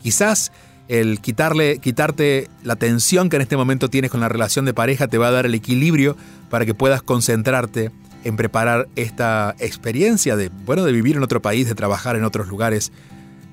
Quizás 0.02 0.52
el 0.88 1.20
quitarle, 1.20 1.80
quitarte 1.80 2.48
la 2.64 2.76
tensión 2.76 3.30
que 3.30 3.38
en 3.38 3.42
este 3.42 3.58
momento 3.58 3.90
tienes 3.90 4.12
con 4.12 4.22
la 4.22 4.30
relación 4.30 4.66
de 4.66 4.74
pareja 4.74 5.08
te 5.08 5.18
va 5.18 5.28
a 5.28 5.32
dar 5.32 5.46
el 5.46 5.56
equilibrio 5.56 6.16
para 6.50 6.66
que 6.66 6.74
puedas 6.74 7.02
concentrarte 7.02 7.92
en 8.24 8.36
preparar 8.36 8.88
esta 8.96 9.56
experiencia 9.60 10.36
de, 10.36 10.50
bueno, 10.50 10.84
de 10.84 10.92
vivir 10.92 11.18
en 11.18 11.24
otro 11.24 11.42
país, 11.42 11.68
de 11.68 11.76
trabajar 11.76 12.16
en 12.16 12.24
otros 12.24 12.48
lugares, 12.48 12.92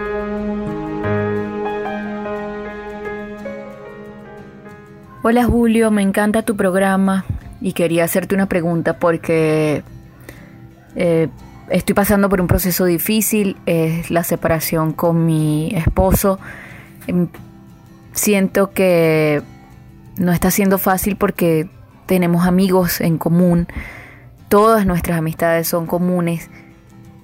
Hola 5.27 5.43
Julio, 5.43 5.89
me 5.89 6.03
encanta 6.03 6.43
tu 6.43 6.55
programa 6.55 7.25
y 7.59 7.73
quería 7.73 8.03
hacerte 8.03 8.35
una 8.35 8.45
pregunta 8.45 8.99
porque 8.99 9.81
eh, 10.95 11.29
estoy 11.67 11.95
pasando 11.95 12.29
por 12.29 12.41
un 12.41 12.45
proceso 12.45 12.85
difícil, 12.85 13.57
es 13.65 14.11
la 14.11 14.23
separación 14.23 14.93
con 14.93 15.25
mi 15.25 15.71
esposo. 15.73 16.37
Em, 17.07 17.27
siento 18.13 18.69
que 18.69 19.41
no 20.17 20.31
está 20.31 20.51
siendo 20.51 20.77
fácil 20.77 21.15
porque 21.15 21.67
tenemos 22.05 22.45
amigos 22.45 23.01
en 23.01 23.17
común, 23.17 23.67
todas 24.47 24.85
nuestras 24.85 25.17
amistades 25.17 25.67
son 25.67 25.87
comunes 25.87 26.51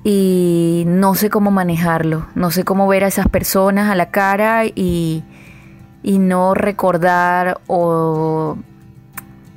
y 0.03 0.86
no 0.88 1.13
sé 1.13 1.29
cómo 1.29 1.51
manejarlo, 1.51 2.25
no 2.34 2.50
sé 2.50 2.63
cómo 2.63 2.88
ver 2.88 3.03
a 3.03 3.10
esas 3.10 3.29
personas 3.29 3.91
a 3.91 3.96
la 3.96 4.10
cara 4.10 4.65
y 4.65 5.24
y 6.03 6.20
no 6.20 6.53
recordar 6.53 7.60
o 7.67 8.58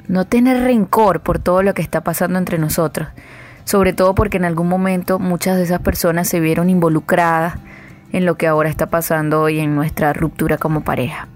no 0.09 0.27
tener 0.27 0.63
rencor 0.63 1.21
por 1.21 1.39
todo 1.39 1.63
lo 1.63 1.75
que 1.75 1.83
está 1.83 2.03
pasando 2.03 2.39
entre 2.39 2.59
nosotros. 2.59 3.09
Sobre 3.65 3.93
todo 3.93 4.15
porque 4.15 4.37
en 4.37 4.45
algún 4.45 4.69
momento 4.69 5.19
muchas 5.19 5.57
de 5.57 5.65
esas 5.65 5.81
personas 5.81 6.29
se 6.29 6.41
vieron 6.41 6.69
involucradas 6.69 7.55
en 8.13 8.27
lo 8.27 8.37
que 8.37 8.47
ahora 8.47 8.69
está 8.69 8.87
pasando 8.91 9.41
hoy 9.41 9.59
en 9.59 9.75
nuestra 9.75 10.13
ruptura 10.13 10.59
como 10.59 10.85
pareja. 10.85 11.29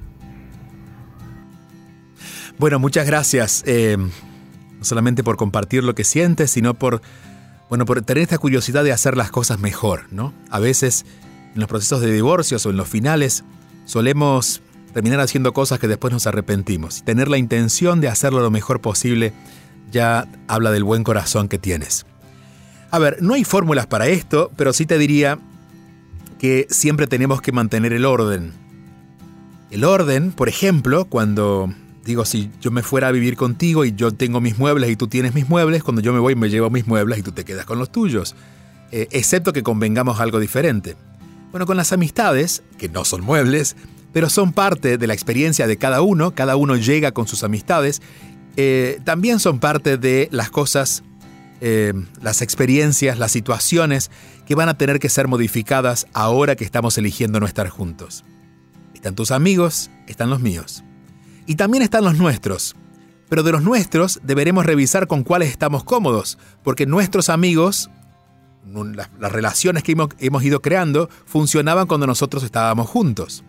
Bueno, 2.59 2.79
muchas 2.79 3.07
gracias. 3.07 3.63
Eh, 3.67 3.97
no 3.97 4.85
solamente 4.85 5.25
por 5.25 5.37
compartir 5.37 5.85
lo 5.85 5.95
que 5.95 6.05
sientes, 6.05 6.51
sino 6.51 6.75
por, 6.75 7.01
bueno, 7.69 7.85
por 7.85 8.03
tener 8.03 8.23
esta 8.23 8.39
curiosidad 8.39 8.85
de 8.85 8.93
hacer 8.93 9.17
las 9.17 9.31
cosas 9.31 9.59
mejor, 9.59 10.05
¿no? 10.11 10.35
A 10.51 10.59
veces 10.59 11.07
en 11.55 11.61
los 11.61 11.69
procesos 11.69 12.01
de 12.01 12.13
divorcios 12.13 12.65
o 12.67 12.71
en 12.71 12.77
los 12.77 12.89
finales 12.89 13.45
solemos 13.87 14.63
terminar 14.99 15.21
haciendo 15.21 15.53
cosas 15.53 15.79
que 15.79 15.87
después 15.87 16.13
nos 16.13 16.27
arrepentimos. 16.27 17.05
Tener 17.05 17.29
la 17.29 17.39
intención 17.39 18.01
de 18.01 18.09
hacerlo 18.09 18.41
lo 18.41 18.51
mejor 18.51 18.81
posible 18.81 19.33
ya 19.93 20.27
habla 20.49 20.73
del 20.73 20.83
buen 20.83 21.05
corazón 21.05 21.47
que 21.47 21.57
tienes. 21.57 22.05
A 22.91 22.99
ver, 22.99 23.19
no 23.23 23.35
hay 23.35 23.45
fórmulas 23.45 23.87
para 23.87 24.09
esto, 24.09 24.51
pero 24.57 24.73
sí 24.73 24.87
te 24.87 24.99
diría 24.99 25.39
que 26.41 26.67
siempre 26.69 27.07
tenemos 27.07 27.41
que 27.41 27.53
mantener 27.53 27.93
el 27.93 28.05
orden. 28.05 28.53
El 29.71 29.85
orden, 29.85 30.33
por 30.33 30.49
ejemplo, 30.49 31.05
cuando 31.05 31.73
digo, 32.05 32.25
si 32.25 32.51
yo 32.61 32.73
me 32.73 32.83
fuera 32.83 33.07
a 33.07 33.13
vivir 33.13 33.37
contigo 33.37 33.85
y 33.85 33.93
yo 33.93 34.11
tengo 34.11 34.41
mis 34.41 34.59
muebles 34.59 34.91
y 34.91 34.97
tú 34.97 35.07
tienes 35.07 35.33
mis 35.33 35.49
muebles, 35.49 35.85
cuando 35.85 36.03
yo 36.03 36.13
me 36.13 36.19
voy 36.19 36.35
me 36.35 36.51
llevo 36.51 36.71
mis 36.71 36.89
muebles 36.89 37.21
y 37.21 37.23
tú 37.23 37.31
te 37.31 37.45
quedas 37.45 37.67
con 37.67 37.79
los 37.79 37.93
tuyos. 37.93 38.35
Eh, 38.91 39.07
excepto 39.13 39.53
que 39.53 39.63
convengamos 39.63 40.19
algo 40.19 40.41
diferente. 40.41 40.97
Bueno, 41.53 41.67
con 41.67 41.77
las 41.77 41.93
amistades, 41.93 42.65
que 42.79 42.89
no 42.89 43.05
son 43.05 43.21
muebles, 43.21 43.77
pero 44.13 44.31
son 44.31 44.53
parte 44.53 44.99
de 44.99 45.07
la 45.07 45.15
experiencia 45.15 45.67
de 45.67 45.77
cada 45.77 46.03
uno, 46.03 46.35
cada 46.35 46.57
uno 46.57 46.77
llega 46.77 47.13
con 47.13 47.27
sus 47.27 47.45
amistades, 47.45 48.03
eh, 48.57 49.01
también 49.05 49.39
son 49.39 49.61
parte 49.61 49.99
de 49.99 50.29
las 50.33 50.51
cosas, 50.51 51.05
eh, 51.61 51.93
las 52.21 52.43
experiencias, 52.43 53.19
las 53.19 53.33
situaciones 53.33 54.11
que 54.47 54.55
van 54.55 54.69
a 54.69 54.79
tener 54.79 54.99
que 54.99 55.09
ser 55.09 55.29
modificadas 55.29 56.07
ahora 56.13 56.57
que 56.57 56.65
estamos 56.65 56.99
eligiendo 56.99 57.39
no 57.39 57.47
estar 57.47 57.69
juntos. 57.69 58.25
Están 58.95 59.15
tus 59.15 59.31
amigos, 59.31 59.91
están 60.09 60.31
los 60.31 60.41
míos. 60.41 60.83
Y 61.47 61.55
también 61.55 61.83
están 61.83 62.05
los 62.05 62.17
nuestros. 62.17 62.75
Pero 63.29 63.43
de 63.43 63.53
los 63.53 63.63
nuestros 63.63 64.21
deberemos 64.25 64.67
revisar 64.67 65.07
con 65.07 65.23
cuáles 65.23 65.51
estamos 65.51 65.85
cómodos, 65.85 66.39
porque 66.65 66.87
nuestros 66.87 67.29
amigos, 67.29 67.91
las, 68.67 69.11
relaciones 69.33 69.83
que 69.83 69.95
hemos 70.19 70.43
ido 70.43 70.63
creando, 70.63 71.09
funcionaban 71.27 71.87
cuando 71.87 72.07
nosotros 72.07 72.43
estábamos 72.43 72.89
juntos. 72.89 73.45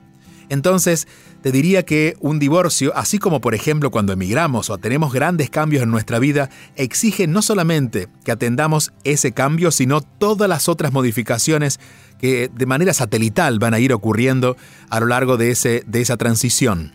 Entonces, 0.49 1.07
te 1.41 1.51
diría 1.51 1.83
que 1.83 2.17
un 2.19 2.39
divorcio, 2.39 2.91
así 2.95 3.19
como 3.19 3.39
por 3.39 3.53
ejemplo 3.53 3.91
cuando 3.91 4.13
emigramos 4.13 4.69
o 4.69 4.77
tenemos 4.77 5.13
grandes 5.13 5.49
cambios 5.49 5.83
en 5.83 5.91
nuestra 5.91 6.19
vida, 6.19 6.49
exige 6.75 7.27
no 7.27 7.41
solamente 7.41 8.09
que 8.25 8.31
atendamos 8.31 8.91
ese 9.03 9.31
cambio, 9.31 9.71
sino 9.71 10.01
todas 10.01 10.49
las 10.49 10.67
otras 10.67 10.91
modificaciones 10.91 11.79
que 12.19 12.49
de 12.53 12.65
manera 12.65 12.93
satelital 12.93 13.59
van 13.59 13.73
a 13.73 13.79
ir 13.79 13.93
ocurriendo 13.93 14.57
a 14.89 14.99
lo 14.99 15.05
largo 15.05 15.37
de, 15.37 15.51
ese, 15.51 15.83
de 15.85 16.01
esa 16.01 16.17
transición. 16.17 16.93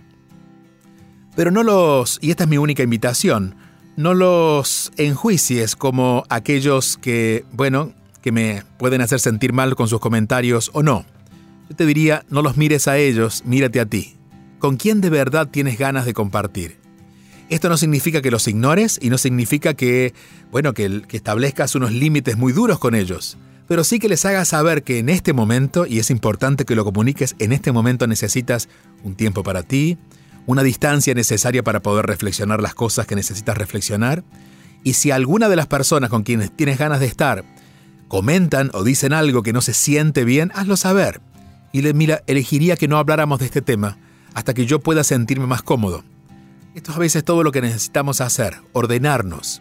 Pero 1.37 1.51
no 1.51 1.63
los, 1.63 2.19
y 2.21 2.31
esta 2.31 2.45
es 2.45 2.51
mi 2.51 2.59
única 2.59 2.83
invitación, 2.83 3.57
no 3.97 4.15
los 4.15 4.93
enjuicies 4.97 5.77
como 5.77 6.25
aquellos 6.29 6.97
que, 6.99 7.45
bueno, 7.53 7.93
que 8.21 8.33
me 8.33 8.63
pueden 8.79 9.01
hacer 9.01 9.21
sentir 9.21 9.53
mal 9.53 9.77
con 9.77 9.89
sus 9.89 10.01
comentarios 10.01 10.71
o 10.75 10.83
no. 10.83 11.05
Yo 11.69 11.77
te 11.77 11.87
diría, 11.87 12.25
no 12.29 12.43
los 12.43 12.57
mires 12.57 12.89
a 12.89 12.99
ellos, 12.99 13.43
mírate 13.47 13.81
a 13.81 13.87
ti. 13.87 14.17
¿Con 14.59 14.77
quién 14.77 15.01
de 15.01 15.11
verdad 15.11 15.49
tienes 15.51 15.79
ganas 15.79 16.05
de 16.05 16.13
compartir? 16.13 16.79
Esto 17.49 17.69
no 17.69 17.77
significa 17.77 18.21
que 18.21 18.31
los 18.31 18.47
ignores 18.49 18.99
y 19.01 19.09
no 19.09 19.19
significa 19.19 19.75
que, 19.75 20.13
bueno, 20.51 20.75
que, 20.75 21.03
que 21.03 21.17
establezcas 21.17 21.75
unos 21.75 21.93
límites 21.93 22.37
muy 22.37 22.53
duros 22.53 22.79
con 22.79 22.95
ellos, 22.95 23.39
pero 23.67 23.85
sí 23.85 23.99
que 23.99 24.09
les 24.09 24.25
hagas 24.25 24.49
saber 24.49 24.83
que 24.83 24.99
en 24.99 25.09
este 25.09 25.33
momento, 25.33 25.87
y 25.87 25.99
es 25.99 26.11
importante 26.11 26.65
que 26.65 26.75
lo 26.75 26.85
comuniques, 26.85 27.35
en 27.39 27.53
este 27.53 27.73
momento 27.73 28.07
necesitas 28.07 28.69
un 29.03 29.15
tiempo 29.15 29.43
para 29.43 29.63
ti, 29.63 29.97
una 30.47 30.63
distancia 30.63 31.15
necesaria 31.15 31.63
para 31.63 31.81
poder 31.81 32.07
reflexionar 32.07 32.61
las 32.61 32.75
cosas 32.75 33.07
que 33.07 33.15
necesitas 33.15 33.57
reflexionar, 33.57 34.23
y 34.83 34.95
si 34.95 35.11
alguna 35.11 35.49
de 35.49 35.57
las 35.57 35.67
personas 35.67 36.11
con 36.11 36.25
quienes 36.25 36.55
tienes 36.55 36.79
ganas 36.79 37.01
de 37.01 37.07
estar 37.07 37.45
comentan 38.09 38.71
o 38.75 38.85
dicen 38.85 39.15
algo 39.15 39.43
que 39.43 39.55
no 39.55 39.63
se 39.63 39.73
siente 39.73 40.25
bien, 40.25 40.53
hazlo 40.55 40.77
saber 40.77 41.21
y 41.75 41.83
le 41.83 41.93
mira, 41.93 42.23
elegiría 42.29 42.77
que 42.77 42.87
no 42.87 42.99
habláramos 42.99 43.41
de 43.41 43.47
este 43.47 43.61
tema 43.61 43.99
hasta 44.33 44.55
que 44.55 44.65
yo 44.65 44.79
pueda 44.79 45.03
sentirme 45.03 45.49
más 45.49 45.63
cómodo. 45.63 46.05
Esto 46.77 46.93
es 46.93 46.97
a 46.97 47.01
veces 47.01 47.25
todo 47.25 47.43
lo 47.43 47.51
que 47.51 47.61
necesitamos 47.61 48.21
hacer, 48.21 48.55
ordenarnos. 48.73 49.61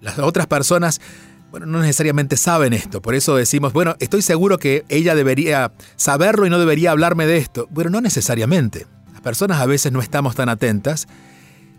Las 0.00 0.18
otras 0.18 0.46
personas 0.46 1.02
bueno, 1.50 1.66
no 1.66 1.80
necesariamente 1.80 2.38
saben 2.38 2.72
esto. 2.72 3.02
Por 3.02 3.14
eso 3.14 3.36
decimos, 3.36 3.74
bueno, 3.74 3.96
estoy 4.00 4.22
seguro 4.22 4.56
que 4.56 4.86
ella 4.88 5.14
debería 5.14 5.74
saberlo 5.96 6.46
y 6.46 6.50
no 6.50 6.58
debería 6.58 6.90
hablarme 6.90 7.26
de 7.26 7.36
esto. 7.36 7.68
Bueno, 7.70 7.90
no 7.90 8.00
necesariamente. 8.00 8.86
Las 9.12 9.20
personas 9.20 9.60
a 9.60 9.66
veces 9.66 9.92
no 9.92 10.00
estamos 10.00 10.34
tan 10.34 10.48
atentas 10.48 11.06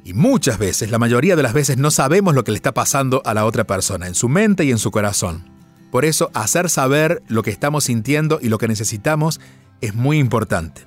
y 0.04 0.14
muchas 0.14 0.60
veces, 0.60 0.92
la 0.92 1.00
mayoría 1.00 1.36
de 1.36 1.42
las 1.42 1.54
veces, 1.54 1.80
no 1.80 1.90
sabemos 1.90 2.36
lo 2.36 2.44
que 2.44 2.52
le 2.52 2.58
está 2.58 2.76
pasando 2.76 3.24
a 3.26 3.34
la 3.34 3.46
otra 3.46 3.64
persona, 3.64 4.06
en 4.06 4.14
su 4.14 4.30
mente 4.30 4.66
y 4.66 4.70
en 4.70 4.78
su 4.78 4.92
corazón. 4.92 5.50
Por 5.92 6.06
eso, 6.06 6.30
hacer 6.36 6.70
saber 6.70 7.24
lo 7.28 7.42
que 7.42 7.50
estamos 7.50 7.86
sintiendo 7.86 8.38
y 8.40 8.50
lo 8.50 8.60
que 8.60 8.68
necesitamos 8.68 9.40
es 9.84 9.94
muy 9.94 10.18
importante. 10.18 10.84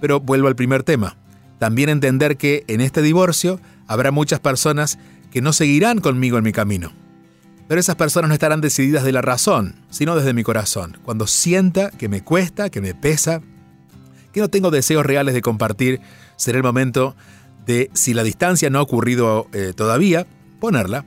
Pero 0.00 0.20
vuelvo 0.20 0.48
al 0.48 0.56
primer 0.56 0.84
tema. 0.84 1.16
También 1.58 1.88
entender 1.88 2.36
que 2.36 2.64
en 2.68 2.80
este 2.80 3.02
divorcio 3.02 3.60
habrá 3.86 4.12
muchas 4.12 4.40
personas 4.40 4.98
que 5.30 5.40
no 5.40 5.52
seguirán 5.52 6.00
conmigo 6.00 6.38
en 6.38 6.44
mi 6.44 6.52
camino. 6.52 6.92
Pero 7.66 7.80
esas 7.80 7.96
personas 7.96 8.28
no 8.28 8.34
estarán 8.34 8.60
decididas 8.60 9.02
de 9.02 9.10
la 9.10 9.22
razón, 9.22 9.74
sino 9.90 10.14
desde 10.14 10.32
mi 10.32 10.44
corazón. 10.44 10.98
Cuando 11.02 11.26
sienta 11.26 11.90
que 11.90 12.08
me 12.08 12.22
cuesta, 12.22 12.70
que 12.70 12.80
me 12.80 12.94
pesa, 12.94 13.42
que 14.32 14.40
no 14.40 14.48
tengo 14.48 14.70
deseos 14.70 15.04
reales 15.04 15.34
de 15.34 15.42
compartir, 15.42 16.00
será 16.36 16.58
el 16.58 16.64
momento 16.64 17.16
de, 17.66 17.90
si 17.94 18.14
la 18.14 18.22
distancia 18.22 18.70
no 18.70 18.78
ha 18.78 18.82
ocurrido 18.82 19.48
eh, 19.52 19.72
todavía, 19.74 20.26
ponerla. 20.60 21.04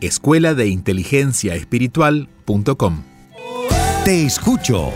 Escuela 0.00 0.54
de 0.54 0.68
inteligencia 0.68 1.54
espiritual.com. 1.54 3.02
Te 4.04 4.24
escucho 4.24 4.92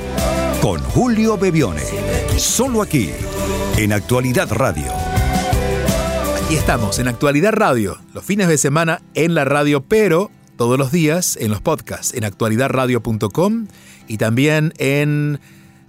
con 0.61 0.81
Julio 0.81 1.37
Bebione. 1.37 1.83
Solo 2.37 2.83
aquí, 2.83 3.11
en 3.77 3.93
Actualidad 3.93 4.51
Radio. 4.51 4.93
Aquí 6.45 6.57
estamos, 6.57 6.99
en 6.99 7.09
Actualidad 7.09 7.53
Radio, 7.53 7.99
los 8.13 8.25
fines 8.25 8.49
de 8.49 8.59
semana 8.59 9.03
en 9.15 9.35
la 9.35 9.45
radio, 9.45 9.83
pero 9.83 10.31
todos 10.57 10.79
los 10.79 10.93
días 10.93 11.37
en 11.41 11.51
los 11.51 11.61
podcasts, 11.61 12.15
en 12.15 12.25
actualidadradio.com 12.25 13.67
y 14.09 14.19
también 14.19 14.73
en 14.79 15.41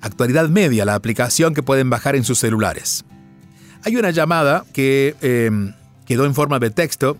Actualidad 0.05 0.49
Media, 0.49 0.85
la 0.85 0.93
aplicación 0.93 1.55
que 1.55 1.63
pueden 1.63 1.89
bajar 1.89 2.15
en 2.15 2.23
sus 2.23 2.37
celulares. 2.37 3.05
Hay 3.83 3.95
una 3.95 4.11
llamada 4.11 4.63
que 4.71 5.15
em, 5.21 5.73
quedó 6.05 6.25
en 6.25 6.35
forma 6.35 6.59
de 6.59 6.69
texto 6.69 7.17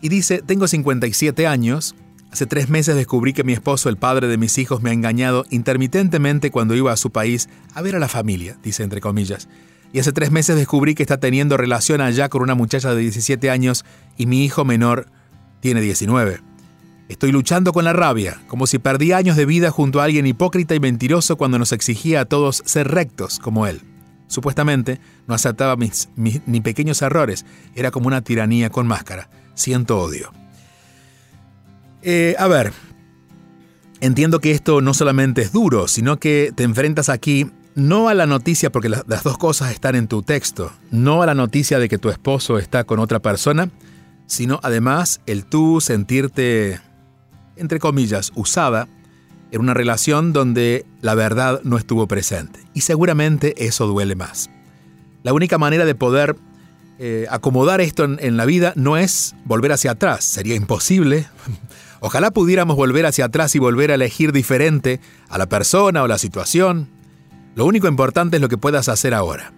y 0.00 0.08
dice, 0.08 0.42
tengo 0.44 0.66
57 0.66 1.46
años, 1.46 1.94
hace 2.32 2.46
tres 2.46 2.68
meses 2.68 2.96
descubrí 2.96 3.32
que 3.32 3.44
mi 3.44 3.52
esposo, 3.52 3.88
el 3.88 3.96
padre 3.96 4.26
de 4.26 4.38
mis 4.38 4.58
hijos, 4.58 4.82
me 4.82 4.90
ha 4.90 4.92
engañado 4.92 5.44
intermitentemente 5.50 6.50
cuando 6.50 6.74
iba 6.74 6.90
a 6.90 6.96
su 6.96 7.12
país 7.12 7.48
a 7.74 7.80
ver 7.80 7.94
a 7.94 8.00
la 8.00 8.08
familia, 8.08 8.58
dice 8.60 8.82
entre 8.82 9.00
comillas. 9.00 9.48
Y 9.92 10.00
hace 10.00 10.10
tres 10.10 10.32
meses 10.32 10.56
descubrí 10.56 10.96
que 10.96 11.04
está 11.04 11.20
teniendo 11.20 11.56
relación 11.56 12.00
allá 12.00 12.28
con 12.28 12.42
una 12.42 12.56
muchacha 12.56 12.92
de 12.92 13.02
17 13.02 13.50
años 13.50 13.84
y 14.16 14.26
mi 14.26 14.44
hijo 14.44 14.64
menor 14.64 15.06
tiene 15.60 15.80
19. 15.80 16.40
Estoy 17.08 17.30
luchando 17.30 17.72
con 17.72 17.84
la 17.84 17.92
rabia, 17.92 18.42
como 18.48 18.66
si 18.66 18.78
perdí 18.78 19.12
años 19.12 19.36
de 19.36 19.46
vida 19.46 19.70
junto 19.70 20.00
a 20.00 20.04
alguien 20.04 20.26
hipócrita 20.26 20.74
y 20.74 20.80
mentiroso 20.80 21.36
cuando 21.36 21.58
nos 21.58 21.72
exigía 21.72 22.22
a 22.22 22.24
todos 22.24 22.62
ser 22.64 22.88
rectos 22.88 23.38
como 23.38 23.66
él. 23.66 23.80
Supuestamente 24.26 25.00
no 25.28 25.34
aceptaba 25.34 25.76
mis, 25.76 26.08
ni 26.16 26.60
pequeños 26.60 27.00
errores, 27.02 27.46
era 27.76 27.92
como 27.92 28.08
una 28.08 28.22
tiranía 28.22 28.70
con 28.70 28.88
máscara. 28.88 29.30
Siento 29.54 30.00
odio. 30.00 30.32
Eh, 32.02 32.34
a 32.38 32.48
ver, 32.48 32.72
entiendo 34.00 34.40
que 34.40 34.50
esto 34.50 34.80
no 34.80 34.92
solamente 34.92 35.42
es 35.42 35.52
duro, 35.52 35.86
sino 35.86 36.18
que 36.18 36.52
te 36.54 36.64
enfrentas 36.64 37.08
aquí 37.08 37.50
no 37.76 38.08
a 38.08 38.14
la 38.14 38.26
noticia, 38.26 38.72
porque 38.72 38.88
las 38.88 39.22
dos 39.22 39.38
cosas 39.38 39.70
están 39.70 39.94
en 39.96 40.08
tu 40.08 40.22
texto, 40.22 40.72
no 40.90 41.22
a 41.22 41.26
la 41.26 41.34
noticia 41.34 41.78
de 41.78 41.88
que 41.88 41.98
tu 41.98 42.08
esposo 42.08 42.58
está 42.58 42.84
con 42.84 42.98
otra 42.98 43.20
persona, 43.20 43.70
sino 44.26 44.60
además 44.62 45.20
el 45.26 45.44
tú 45.44 45.80
sentirte 45.80 46.80
entre 47.56 47.78
comillas, 47.78 48.32
usada 48.34 48.88
en 49.50 49.60
una 49.60 49.74
relación 49.74 50.32
donde 50.32 50.84
la 51.00 51.14
verdad 51.14 51.60
no 51.64 51.78
estuvo 51.78 52.06
presente. 52.06 52.60
Y 52.74 52.82
seguramente 52.82 53.66
eso 53.66 53.86
duele 53.86 54.14
más. 54.14 54.50
La 55.22 55.32
única 55.32 55.58
manera 55.58 55.84
de 55.84 55.94
poder 55.94 56.36
eh, 56.98 57.26
acomodar 57.30 57.80
esto 57.80 58.04
en, 58.04 58.18
en 58.20 58.36
la 58.36 58.44
vida 58.44 58.72
no 58.76 58.96
es 58.96 59.34
volver 59.44 59.72
hacia 59.72 59.92
atrás, 59.92 60.24
sería 60.24 60.54
imposible. 60.54 61.26
Ojalá 62.00 62.30
pudiéramos 62.30 62.76
volver 62.76 63.06
hacia 63.06 63.26
atrás 63.26 63.54
y 63.54 63.58
volver 63.58 63.90
a 63.90 63.94
elegir 63.94 64.32
diferente 64.32 65.00
a 65.28 65.38
la 65.38 65.48
persona 65.48 66.02
o 66.02 66.08
la 66.08 66.18
situación. 66.18 66.88
Lo 67.54 67.64
único 67.66 67.88
importante 67.88 68.36
es 68.36 68.42
lo 68.42 68.48
que 68.48 68.58
puedas 68.58 68.88
hacer 68.88 69.14
ahora. 69.14 69.52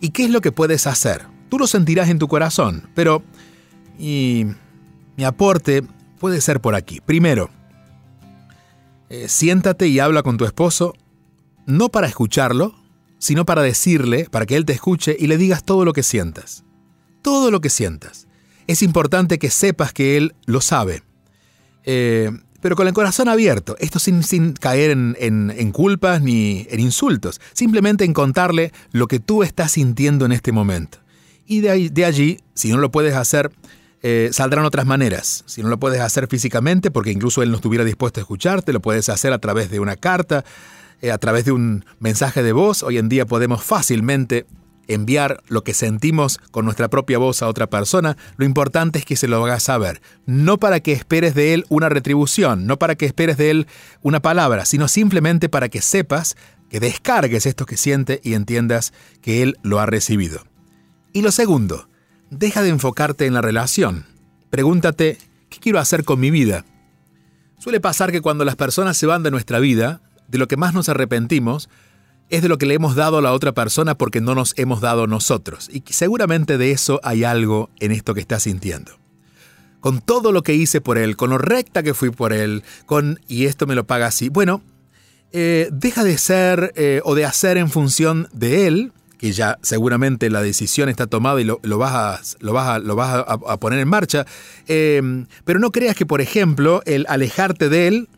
¿Y 0.00 0.10
qué 0.10 0.24
es 0.24 0.30
lo 0.30 0.40
que 0.40 0.52
puedes 0.52 0.86
hacer? 0.86 1.22
Tú 1.48 1.58
lo 1.58 1.66
sentirás 1.66 2.08
en 2.08 2.18
tu 2.18 2.28
corazón, 2.28 2.88
pero... 2.94 3.22
Y 3.96 4.46
mi 5.16 5.22
aporte 5.22 5.84
puede 6.24 6.40
ser 6.40 6.62
por 6.62 6.74
aquí. 6.74 7.02
Primero, 7.04 7.50
eh, 9.10 9.28
siéntate 9.28 9.88
y 9.88 9.98
habla 9.98 10.22
con 10.22 10.38
tu 10.38 10.46
esposo, 10.46 10.94
no 11.66 11.90
para 11.90 12.06
escucharlo, 12.06 12.74
sino 13.18 13.44
para 13.44 13.60
decirle, 13.60 14.26
para 14.30 14.46
que 14.46 14.56
él 14.56 14.64
te 14.64 14.72
escuche 14.72 15.14
y 15.20 15.26
le 15.26 15.36
digas 15.36 15.64
todo 15.64 15.84
lo 15.84 15.92
que 15.92 16.02
sientas. 16.02 16.64
Todo 17.20 17.50
lo 17.50 17.60
que 17.60 17.68
sientas. 17.68 18.26
Es 18.66 18.80
importante 18.80 19.38
que 19.38 19.50
sepas 19.50 19.92
que 19.92 20.16
él 20.16 20.34
lo 20.46 20.62
sabe. 20.62 21.02
Eh, 21.84 22.30
pero 22.62 22.74
con 22.74 22.88
el 22.88 22.94
corazón 22.94 23.28
abierto, 23.28 23.76
esto 23.78 23.98
sin, 23.98 24.54
caer 24.54 24.92
en, 24.92 25.16
en, 25.18 25.72
culpas 25.72 26.22
ni 26.22 26.66
en 26.70 26.80
insultos, 26.80 27.38
simplemente 27.52 28.06
en 28.06 28.14
contarle 28.14 28.72
lo 28.92 29.08
que 29.08 29.20
tú 29.20 29.42
estás 29.42 29.72
sintiendo 29.72 30.24
en 30.24 30.32
este 30.32 30.52
momento. 30.52 31.00
Y 31.44 31.60
de, 31.60 31.90
de 31.90 32.04
allí, 32.06 32.40
si 32.54 32.70
no 32.70 32.78
lo 32.78 32.90
puedes 32.90 33.14
hacer 33.14 33.52
eh, 34.06 34.28
saldrán 34.32 34.66
otras 34.66 34.84
maneras. 34.84 35.44
Si 35.46 35.62
no 35.62 35.70
lo 35.70 35.80
puedes 35.80 36.02
hacer 36.02 36.28
físicamente, 36.28 36.90
porque 36.90 37.10
incluso 37.10 37.42
él 37.42 37.50
no 37.50 37.56
estuviera 37.56 37.86
dispuesto 37.86 38.20
a 38.20 38.22
escucharte, 38.22 38.74
lo 38.74 38.82
puedes 38.82 39.08
hacer 39.08 39.32
a 39.32 39.38
través 39.38 39.70
de 39.70 39.80
una 39.80 39.96
carta, 39.96 40.44
eh, 41.00 41.10
a 41.10 41.16
través 41.16 41.46
de 41.46 41.52
un 41.52 41.86
mensaje 42.00 42.42
de 42.42 42.52
voz. 42.52 42.82
Hoy 42.82 42.98
en 42.98 43.08
día 43.08 43.24
podemos 43.24 43.64
fácilmente 43.64 44.44
enviar 44.88 45.42
lo 45.48 45.64
que 45.64 45.72
sentimos 45.72 46.38
con 46.50 46.66
nuestra 46.66 46.88
propia 46.88 47.16
voz 47.16 47.40
a 47.40 47.48
otra 47.48 47.70
persona, 47.70 48.18
lo 48.36 48.44
importante 48.44 48.98
es 48.98 49.06
que 49.06 49.16
se 49.16 49.26
lo 49.26 49.42
hagas 49.42 49.62
saber. 49.62 50.02
No 50.26 50.58
para 50.58 50.80
que 50.80 50.92
esperes 50.92 51.34
de 51.34 51.54
él 51.54 51.64
una 51.70 51.88
retribución, 51.88 52.66
no 52.66 52.78
para 52.78 52.96
que 52.96 53.06
esperes 53.06 53.38
de 53.38 53.48
él 53.48 53.66
una 54.02 54.20
palabra, 54.20 54.66
sino 54.66 54.86
simplemente 54.86 55.48
para 55.48 55.70
que 55.70 55.80
sepas, 55.80 56.36
que 56.68 56.78
descargues 56.78 57.46
esto 57.46 57.64
que 57.64 57.78
siente 57.78 58.20
y 58.22 58.34
entiendas 58.34 58.92
que 59.22 59.42
él 59.42 59.56
lo 59.62 59.80
ha 59.80 59.86
recibido. 59.86 60.44
Y 61.14 61.22
lo 61.22 61.32
segundo, 61.32 61.88
deja 62.38 62.62
de 62.62 62.68
enfocarte 62.68 63.26
en 63.26 63.34
la 63.34 63.40
relación. 63.40 64.06
Pregúntate, 64.50 65.18
¿qué 65.48 65.58
quiero 65.58 65.78
hacer 65.78 66.04
con 66.04 66.20
mi 66.20 66.30
vida? 66.30 66.64
Suele 67.58 67.80
pasar 67.80 68.12
que 68.12 68.20
cuando 68.20 68.44
las 68.44 68.56
personas 68.56 68.96
se 68.96 69.06
van 69.06 69.22
de 69.22 69.30
nuestra 69.30 69.58
vida, 69.58 70.00
de 70.28 70.38
lo 70.38 70.48
que 70.48 70.56
más 70.56 70.74
nos 70.74 70.88
arrepentimos 70.88 71.68
es 72.30 72.42
de 72.42 72.48
lo 72.48 72.58
que 72.58 72.66
le 72.66 72.74
hemos 72.74 72.94
dado 72.94 73.18
a 73.18 73.22
la 73.22 73.32
otra 73.32 73.52
persona 73.52 73.96
porque 73.96 74.20
no 74.20 74.34
nos 74.34 74.54
hemos 74.56 74.80
dado 74.80 75.06
nosotros. 75.06 75.70
Y 75.72 75.82
seguramente 75.92 76.58
de 76.58 76.72
eso 76.72 77.00
hay 77.02 77.24
algo 77.24 77.70
en 77.80 77.92
esto 77.92 78.14
que 78.14 78.20
estás 78.20 78.44
sintiendo. 78.44 78.92
Con 79.80 80.00
todo 80.00 80.32
lo 80.32 80.42
que 80.42 80.54
hice 80.54 80.80
por 80.80 80.96
él, 80.96 81.16
con 81.16 81.30
lo 81.30 81.38
recta 81.38 81.82
que 81.82 81.94
fui 81.94 82.10
por 82.10 82.32
él, 82.32 82.62
con 82.86 83.20
y 83.28 83.44
esto 83.44 83.66
me 83.66 83.74
lo 83.74 83.86
paga 83.86 84.06
así. 84.06 84.30
Bueno, 84.30 84.62
eh, 85.32 85.68
deja 85.70 86.04
de 86.04 86.16
ser 86.16 86.72
eh, 86.76 87.02
o 87.04 87.14
de 87.14 87.26
hacer 87.26 87.58
en 87.58 87.68
función 87.68 88.28
de 88.32 88.66
él 88.66 88.92
que 89.24 89.32
ya 89.32 89.58
seguramente 89.62 90.28
la 90.28 90.42
decisión 90.42 90.90
está 90.90 91.06
tomada 91.06 91.40
y 91.40 91.44
lo, 91.44 91.58
vas, 91.78 91.94
a, 91.94 92.20
lo 92.40 92.52
vas, 92.52 92.82
lo 92.82 92.94
vas 92.94 93.24
a, 93.26 93.58
poner 93.58 93.78
en 93.78 93.88
marcha, 93.88 94.26
em, 94.68 95.24
pero 95.46 95.58
no 95.58 95.70
creas 95.70 95.96
que, 95.96 96.04
por 96.04 96.20
ejemplo, 96.20 96.82
el 96.84 97.06
alejarte 97.08 97.70
de 97.70 97.88
él 97.88 98.08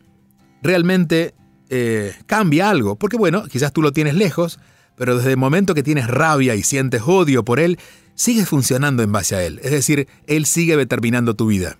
realmente 0.61 1.33
eh, 1.69 2.13
cambia 2.25 2.69
algo, 2.69 2.97
porque 2.97 3.15
bueno, 3.15 3.45
quizás 3.45 3.71
tú 3.71 3.81
lo 3.81 3.93
tienes 3.93 4.15
lejos, 4.15 4.59
pero 4.97 5.15
desde 5.15 5.31
el 5.31 5.37
momento 5.37 5.73
que 5.73 5.81
tienes 5.81 6.07
rabia 6.07 6.55
y 6.55 6.63
sientes 6.63 7.03
odio 7.05 7.45
por 7.45 7.61
él, 7.61 7.79
sigues 8.13 8.49
funcionando 8.49 9.01
en 9.01 9.13
base 9.13 9.37
a 9.37 9.45
él, 9.45 9.61
es 9.63 9.71
decir, 9.71 10.09
él 10.25 10.45
sigue 10.45 10.75
determinando 10.75 11.37
tu 11.37 11.47
vida. 11.47 11.77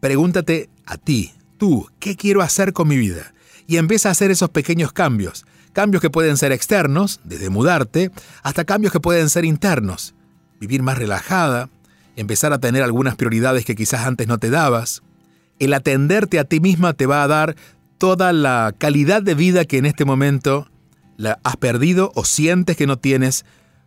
Pregúntate 0.00 0.70
a 0.86 0.96
ti, 0.96 1.34
tú, 1.58 1.90
¿qué 1.98 2.16
quiero 2.16 2.40
hacer 2.40 2.72
con 2.72 2.88
mi 2.88 2.96
vida? 2.96 3.34
Y 3.66 3.76
empieza 3.76 4.08
a 4.08 4.12
hacer 4.12 4.30
esos 4.30 4.48
pequeños 4.48 4.94
cambios 4.94 5.44
Cambios 5.72 6.02
que 6.02 6.10
pueden 6.10 6.36
ser 6.36 6.52
externos, 6.52 7.20
desde 7.24 7.50
mudarte, 7.50 8.10
hasta 8.42 8.64
cambios 8.64 8.92
que 8.92 9.00
pueden 9.00 9.30
ser 9.30 9.44
internos. 9.44 10.14
Vivir 10.60 10.82
más 10.82 10.98
relajada, 10.98 11.70
empezar 12.16 12.52
a 12.52 12.58
tener 12.58 12.82
algunas 12.82 13.16
prioridades 13.16 13.64
que 13.64 13.74
quizás 13.74 14.06
antes 14.06 14.28
no 14.28 14.38
te 14.38 14.50
dabas. 14.50 15.02
El 15.58 15.74
atenderte 15.74 16.38
a 16.38 16.44
ti 16.44 16.60
misma 16.60 16.92
te 16.92 17.06
va 17.06 17.22
a 17.22 17.28
dar 17.28 17.56
toda 17.98 18.32
la 18.32 18.74
calidad 18.76 19.22
de 19.22 19.34
vida 19.34 19.64
que 19.64 19.78
en 19.78 19.86
este 19.86 20.04
momento 20.04 20.68
has 21.42 21.56
perdido 21.56 22.10
o 22.14 22.24
sientes 22.24 22.76
que 22.76 22.86
no 22.86 22.98
tienes 22.98 23.44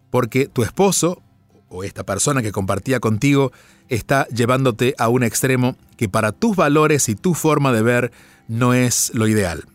porque 0.10 0.48
tu 0.48 0.64
esposo 0.64 1.22
o 1.68 1.84
esta 1.84 2.04
persona 2.04 2.42
que 2.42 2.52
compartía 2.52 3.00
contigo 3.00 3.52
está 3.90 4.28
llevándote 4.28 4.96
a 4.98 5.10
un 5.10 5.24
extremo 5.24 5.76
que 5.98 6.08
para 6.08 6.32
tus 6.32 6.56
valores 6.56 7.10
y 7.10 7.16
tu 7.16 7.34
forma 7.34 7.74
de 7.74 7.82
ver 7.82 8.12
no 8.48 8.74
es 8.74 9.12
lo 9.14 9.28
ideal. 9.28 9.66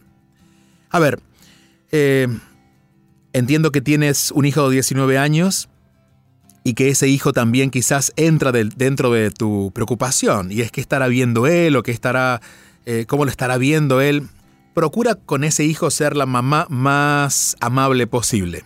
A 0.88 0.98
ver, 0.98 1.20
eh, 1.92 2.28
entiendo 3.32 3.72
que 3.72 3.80
tienes 3.80 4.30
un 4.32 4.44
hijo 4.44 4.68
de 4.68 4.74
19 4.74 5.18
años 5.18 5.68
y 6.62 6.74
que 6.74 6.88
ese 6.88 7.08
hijo 7.08 7.32
también 7.32 7.70
quizás 7.70 8.12
entra 8.16 8.52
dentro 8.52 9.10
de 9.10 9.30
tu 9.30 9.72
preocupación 9.74 10.52
y 10.52 10.60
es 10.60 10.70
que 10.70 10.80
estará 10.80 11.08
viendo 11.08 11.46
él 11.46 11.76
o 11.76 11.82
que 11.82 11.92
estará, 11.92 12.40
eh, 12.86 13.06
cómo 13.08 13.24
lo 13.24 13.30
estará 13.30 13.56
viendo 13.58 14.00
él. 14.00 14.28
Procura 14.74 15.14
con 15.14 15.42
ese 15.42 15.64
hijo 15.64 15.90
ser 15.90 16.16
la 16.16 16.26
mamá 16.26 16.66
más 16.68 17.56
amable 17.60 18.06
posible. 18.06 18.64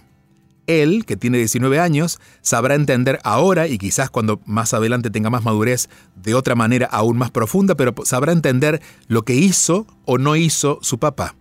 Él, 0.67 1.05
que 1.05 1.17
tiene 1.17 1.39
19 1.39 1.79
años, 1.79 2.19
sabrá 2.41 2.75
entender 2.75 3.21
ahora 3.23 3.69
y 3.69 3.79
quizás 3.79 4.11
cuando 4.11 4.41
más 4.47 4.73
adelante 4.73 5.11
tenga 5.11 5.29
más 5.29 5.45
madurez 5.45 5.89
de 6.17 6.35
otra 6.35 6.55
manera 6.55 6.87
aún 6.87 7.19
más 7.19 7.31
profunda, 7.31 7.75
pero 7.75 7.95
sabrá 8.05 8.33
entender 8.33 8.81
lo 9.07 9.23
que 9.23 9.35
hizo 9.35 9.87
o 10.07 10.17
no 10.19 10.37
hizo 10.37 10.79
su 10.83 10.99
papá 10.99 11.35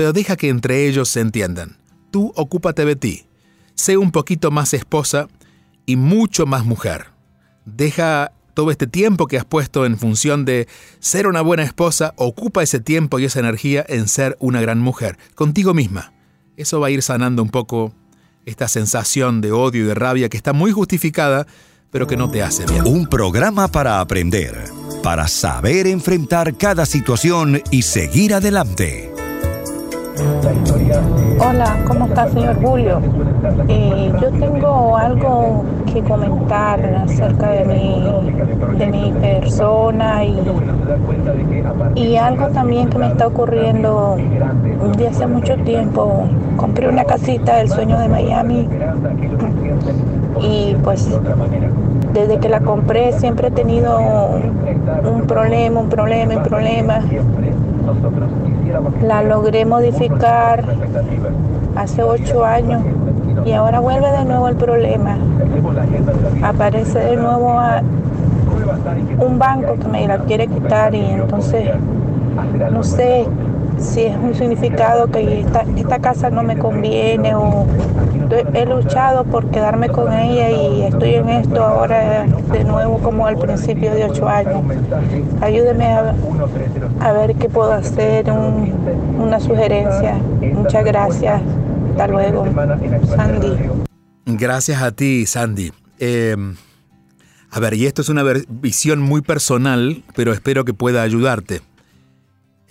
pero 0.00 0.14
deja 0.14 0.34
que 0.34 0.48
entre 0.48 0.86
ellos 0.88 1.10
se 1.10 1.20
entiendan. 1.20 1.76
Tú 2.10 2.32
ocúpate 2.34 2.86
de 2.86 2.96
ti. 2.96 3.26
Sé 3.74 3.98
un 3.98 4.12
poquito 4.12 4.50
más 4.50 4.72
esposa 4.72 5.28
y 5.84 5.96
mucho 5.96 6.46
más 6.46 6.64
mujer. 6.64 7.08
Deja 7.66 8.32
todo 8.54 8.70
este 8.70 8.86
tiempo 8.86 9.26
que 9.26 9.36
has 9.36 9.44
puesto 9.44 9.84
en 9.84 9.98
función 9.98 10.46
de 10.46 10.68
ser 11.00 11.26
una 11.26 11.42
buena 11.42 11.64
esposa, 11.64 12.14
ocupa 12.16 12.62
ese 12.62 12.80
tiempo 12.80 13.18
y 13.18 13.26
esa 13.26 13.40
energía 13.40 13.84
en 13.86 14.08
ser 14.08 14.38
una 14.40 14.62
gran 14.62 14.78
mujer, 14.78 15.18
contigo 15.34 15.74
misma. 15.74 16.14
Eso 16.56 16.80
va 16.80 16.86
a 16.86 16.90
ir 16.90 17.02
sanando 17.02 17.42
un 17.42 17.50
poco 17.50 17.92
esta 18.46 18.68
sensación 18.68 19.42
de 19.42 19.52
odio 19.52 19.84
y 19.84 19.86
de 19.86 19.94
rabia 19.94 20.30
que 20.30 20.38
está 20.38 20.54
muy 20.54 20.72
justificada, 20.72 21.46
pero 21.90 22.06
que 22.06 22.16
no 22.16 22.30
te 22.30 22.42
hace 22.42 22.64
bien. 22.64 22.86
Un 22.86 23.06
programa 23.06 23.68
para 23.68 24.00
aprender, 24.00 24.64
para 25.02 25.28
saber 25.28 25.86
enfrentar 25.86 26.56
cada 26.56 26.86
situación 26.86 27.62
y 27.70 27.82
seguir 27.82 28.32
adelante. 28.32 29.19
Hola, 31.38 31.76
¿cómo 31.86 32.06
está 32.06 32.28
señor 32.28 32.60
Julio? 32.62 33.00
Eh, 33.68 34.12
yo 34.20 34.30
tengo 34.32 34.96
algo 34.96 35.64
que 35.90 36.02
comentar 36.02 36.84
acerca 37.04 37.50
de 37.52 37.64
mi, 37.64 38.78
de 38.78 38.86
mi 38.86 39.12
persona 39.12 40.24
y, 40.24 40.38
y 41.94 42.16
algo 42.16 42.48
también 42.48 42.90
que 42.90 42.98
me 42.98 43.06
está 43.08 43.28
ocurriendo 43.28 44.18
de 44.98 45.08
hace 45.08 45.26
mucho 45.26 45.56
tiempo. 45.58 46.24
Compré 46.56 46.88
una 46.88 47.04
casita 47.04 47.56
del 47.56 47.70
sueño 47.70 47.98
de 47.98 48.08
Miami 48.08 48.68
y 50.42 50.76
pues 50.82 51.08
desde 52.12 52.38
que 52.38 52.48
la 52.48 52.60
compré 52.60 53.12
siempre 53.12 53.48
he 53.48 53.52
tenido 53.52 53.98
un 55.10 55.22
problema, 55.22 55.80
un 55.80 55.88
problema, 55.88 56.36
un 56.36 56.42
problema 56.42 57.00
la 59.02 59.22
logré 59.22 59.64
modificar 59.64 60.64
hace 61.76 62.02
ocho 62.02 62.44
años 62.44 62.82
y 63.44 63.52
ahora 63.52 63.80
vuelve 63.80 64.10
de 64.10 64.24
nuevo 64.24 64.48
el 64.48 64.56
problema. 64.56 65.16
Aparece 66.42 66.98
de 66.98 67.16
nuevo 67.16 67.60
un 69.18 69.38
banco 69.38 69.76
que 69.80 69.88
me 69.88 70.06
la 70.06 70.18
quiere 70.18 70.46
quitar 70.46 70.94
y 70.94 71.04
entonces 71.04 71.70
no 72.70 72.82
sé 72.82 73.26
si 73.80 74.02
es 74.02 74.16
un 74.16 74.34
significado 74.34 75.10
que 75.10 75.40
esta, 75.40 75.64
esta 75.76 75.98
casa 75.98 76.30
no 76.30 76.42
me 76.42 76.58
conviene 76.58 77.34
o 77.34 77.66
he 78.54 78.66
luchado 78.66 79.24
por 79.24 79.50
quedarme 79.50 79.88
con 79.88 80.12
ella 80.12 80.50
y 80.50 80.82
estoy 80.82 81.14
en 81.14 81.28
esto 81.30 81.62
ahora 81.62 82.26
de 82.52 82.64
nuevo 82.64 82.98
como 82.98 83.26
al 83.26 83.36
principio 83.38 83.92
de 83.94 84.04
ocho 84.04 84.28
años. 84.28 84.62
Ayúdeme 85.40 85.86
a, 85.86 87.12
ver 87.12 87.34
qué 87.36 87.48
puedo 87.48 87.72
hacer, 87.72 88.30
una 88.30 89.40
sugerencia. 89.40 90.14
Muchas 90.40 90.84
gracias. 90.84 91.42
Hasta 91.90 92.06
luego. 92.06 92.46
Sandy. 93.14 93.56
Gracias 94.26 94.82
a 94.82 94.92
ti, 94.92 95.26
Sandy. 95.26 95.72
Em, 95.98 96.56
a 97.50 97.60
ver, 97.60 97.74
y 97.74 97.86
esto 97.86 98.02
es 98.02 98.08
una 98.08 98.22
visión 98.48 99.00
muy 99.00 99.22
personal, 99.22 100.02
pero 100.14 100.32
espero 100.32 100.64
que 100.64 100.72
pueda 100.72 101.02
ayudarte. 101.02 101.62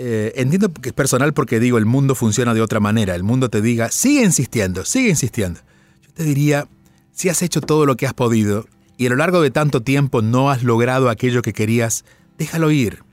Eh, 0.02 0.32
entiendo 0.38 0.72
que 0.72 0.90
es 0.90 0.96
personal 0.96 1.34
porque 1.34 1.60
digo, 1.60 1.78
el 1.78 1.86
mundo 1.86 2.16
funciona 2.16 2.54
de 2.54 2.62
otra 2.62 2.80
manera. 2.80 3.16
El 3.16 3.24
mundo 3.24 3.50
te 3.50 3.62
diga, 3.62 3.92
sigue 3.92 4.24
insistiendo, 4.24 4.86
sigue 4.86 5.10
insistiendo. 5.10 5.60
Yo 6.02 6.14
te 6.14 6.24
diría, 6.24 6.70
si 7.12 7.28
has 7.28 7.42
hecho 7.42 7.60
todo 7.60 7.86
lo 7.86 7.98
que 7.98 8.08
has 8.08 8.14
podido 8.14 8.66
y 8.98 9.08
a 9.08 9.10
lo 9.10 9.18
largo 9.18 9.42
de 9.42 9.52
tanto 9.52 9.82
tiempo 9.82 10.22
no 10.22 10.50
has 10.50 10.64
logrado 10.64 11.10
aquello 11.10 11.42
que 11.42 11.52
querías, 11.52 12.06
déjalo 12.38 12.72
ir. 12.72 13.04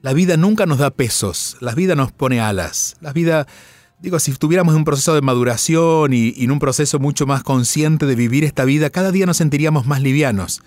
La 0.00 0.14
vida 0.14 0.38
nunca 0.38 0.64
nos 0.64 0.78
da 0.78 0.90
pesos, 0.90 1.58
la 1.60 1.74
vida 1.74 1.94
nos 1.94 2.10
pone 2.10 2.40
alas. 2.40 2.96
La 3.02 3.12
vida, 3.12 3.46
digo, 4.00 4.18
si 4.18 4.30
estuviéramos 4.30 4.72
en 4.72 4.78
un 4.78 4.84
proceso 4.86 5.14
de 5.14 5.20
maduración 5.20 6.14
y 6.14 6.42
en 6.42 6.50
un 6.50 6.58
proceso 6.58 6.98
mucho 6.98 7.26
más 7.26 7.42
consciente 7.42 8.06
de 8.06 8.14
vivir 8.14 8.44
esta 8.44 8.64
vida, 8.64 8.88
cada 8.88 9.12
día 9.12 9.26
nos 9.26 9.36
sentiríamos 9.36 9.86
más 9.86 10.00
livianos. 10.00 10.62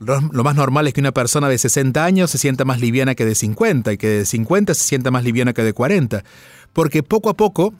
Lo 0.00 0.44
más 0.44 0.56
normal 0.56 0.86
es 0.86 0.94
que 0.94 1.00
una 1.00 1.12
persona 1.12 1.46
de 1.50 1.58
60 1.58 2.02
años 2.02 2.30
se 2.30 2.38
sienta 2.38 2.64
más 2.64 2.80
liviana 2.80 3.14
que 3.14 3.26
de 3.26 3.34
50 3.34 3.92
y 3.92 3.98
que 3.98 4.08
de 4.08 4.26
50 4.26 4.72
se 4.72 4.82
sienta 4.82 5.10
más 5.10 5.24
liviana 5.24 5.52
que 5.52 5.62
de 5.62 5.74
40, 5.74 6.24
porque 6.72 7.02
poco 7.02 7.28
a 7.28 7.34
poco 7.34 7.74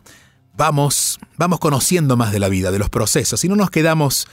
vamos, 0.54 1.18
vamos 1.38 1.60
conociendo 1.60 2.18
más 2.18 2.30
de 2.30 2.38
la 2.38 2.50
vida, 2.50 2.70
de 2.70 2.78
los 2.78 2.90
procesos, 2.90 3.42
y 3.44 3.48
no 3.48 3.56
nos 3.56 3.70
quedamos 3.70 4.28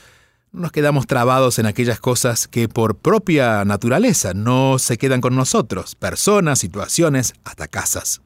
no 0.52 0.62
nos 0.62 0.72
quedamos 0.72 1.06
trabados 1.06 1.58
en 1.58 1.66
aquellas 1.66 2.00
cosas 2.00 2.48
que 2.48 2.68
por 2.68 2.96
propia 2.96 3.64
naturaleza 3.64 4.32
no 4.34 4.78
se 4.78 4.96
quedan 4.96 5.20
con 5.20 5.34
nosotros, 5.36 5.94
personas, 5.94 6.58
situaciones, 6.58 7.34
hasta 7.44 7.68
casas. 7.68 8.22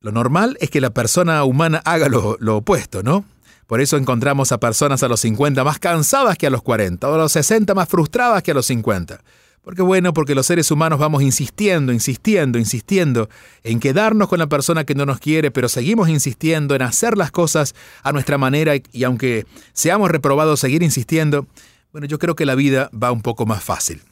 Lo 0.00 0.12
normal 0.12 0.56
es 0.60 0.70
que 0.70 0.80
la 0.80 0.90
persona 0.90 1.42
humana 1.44 1.82
haga 1.84 2.08
lo, 2.08 2.36
lo 2.38 2.58
opuesto, 2.58 3.02
¿no? 3.02 3.24
Por 3.66 3.80
eso 3.80 3.96
encontramos 3.96 4.52
a 4.52 4.58
personas 4.58 5.02
a 5.02 5.08
los 5.08 5.20
50 5.20 5.64
más 5.64 5.78
cansadas 5.78 6.38
que 6.38 6.46
a 6.46 6.50
los 6.50 6.62
40, 6.62 7.08
o 7.08 7.14
a 7.14 7.18
los 7.18 7.32
60 7.32 7.74
más 7.74 7.88
frustradas 7.88 8.42
que 8.42 8.52
a 8.52 8.54
los 8.54 8.66
50. 8.66 9.20
Porque 9.62 9.82
bueno, 9.82 10.14
porque 10.14 10.36
los 10.36 10.46
seres 10.46 10.70
humanos 10.70 11.00
vamos 11.00 11.24
insistiendo, 11.24 11.92
insistiendo, 11.92 12.56
insistiendo 12.56 13.28
en 13.64 13.80
quedarnos 13.80 14.28
con 14.28 14.38
la 14.38 14.46
persona 14.46 14.84
que 14.84 14.94
no 14.94 15.06
nos 15.06 15.18
quiere, 15.18 15.50
pero 15.50 15.68
seguimos 15.68 16.08
insistiendo 16.08 16.76
en 16.76 16.82
hacer 16.82 17.18
las 17.18 17.32
cosas 17.32 17.74
a 18.04 18.12
nuestra 18.12 18.38
manera 18.38 18.74
y 18.92 19.02
aunque 19.02 19.44
seamos 19.72 20.12
reprobados, 20.12 20.60
seguir 20.60 20.84
insistiendo, 20.84 21.48
bueno, 21.90 22.06
yo 22.06 22.20
creo 22.20 22.36
que 22.36 22.46
la 22.46 22.54
vida 22.54 22.90
va 22.94 23.10
un 23.10 23.22
poco 23.22 23.44
más 23.44 23.64
fácil. 23.64 24.02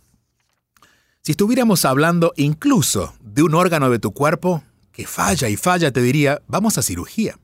Si 1.23 1.31
estuviéramos 1.31 1.85
hablando 1.85 2.33
incluso 2.37 3.15
de 3.21 3.45
un 3.45 3.55
órgano 3.55 3.91
de 3.91 4.01
tu 4.01 4.11
cuerpo 4.11 4.65
que 4.91 5.07
falla 5.07 5.49
y 5.49 5.57
falla, 5.57 5.93
te 5.93 6.03
diría, 6.03 6.43
vamos 6.49 6.79
a 6.79 6.83
cirugía. 6.83 7.39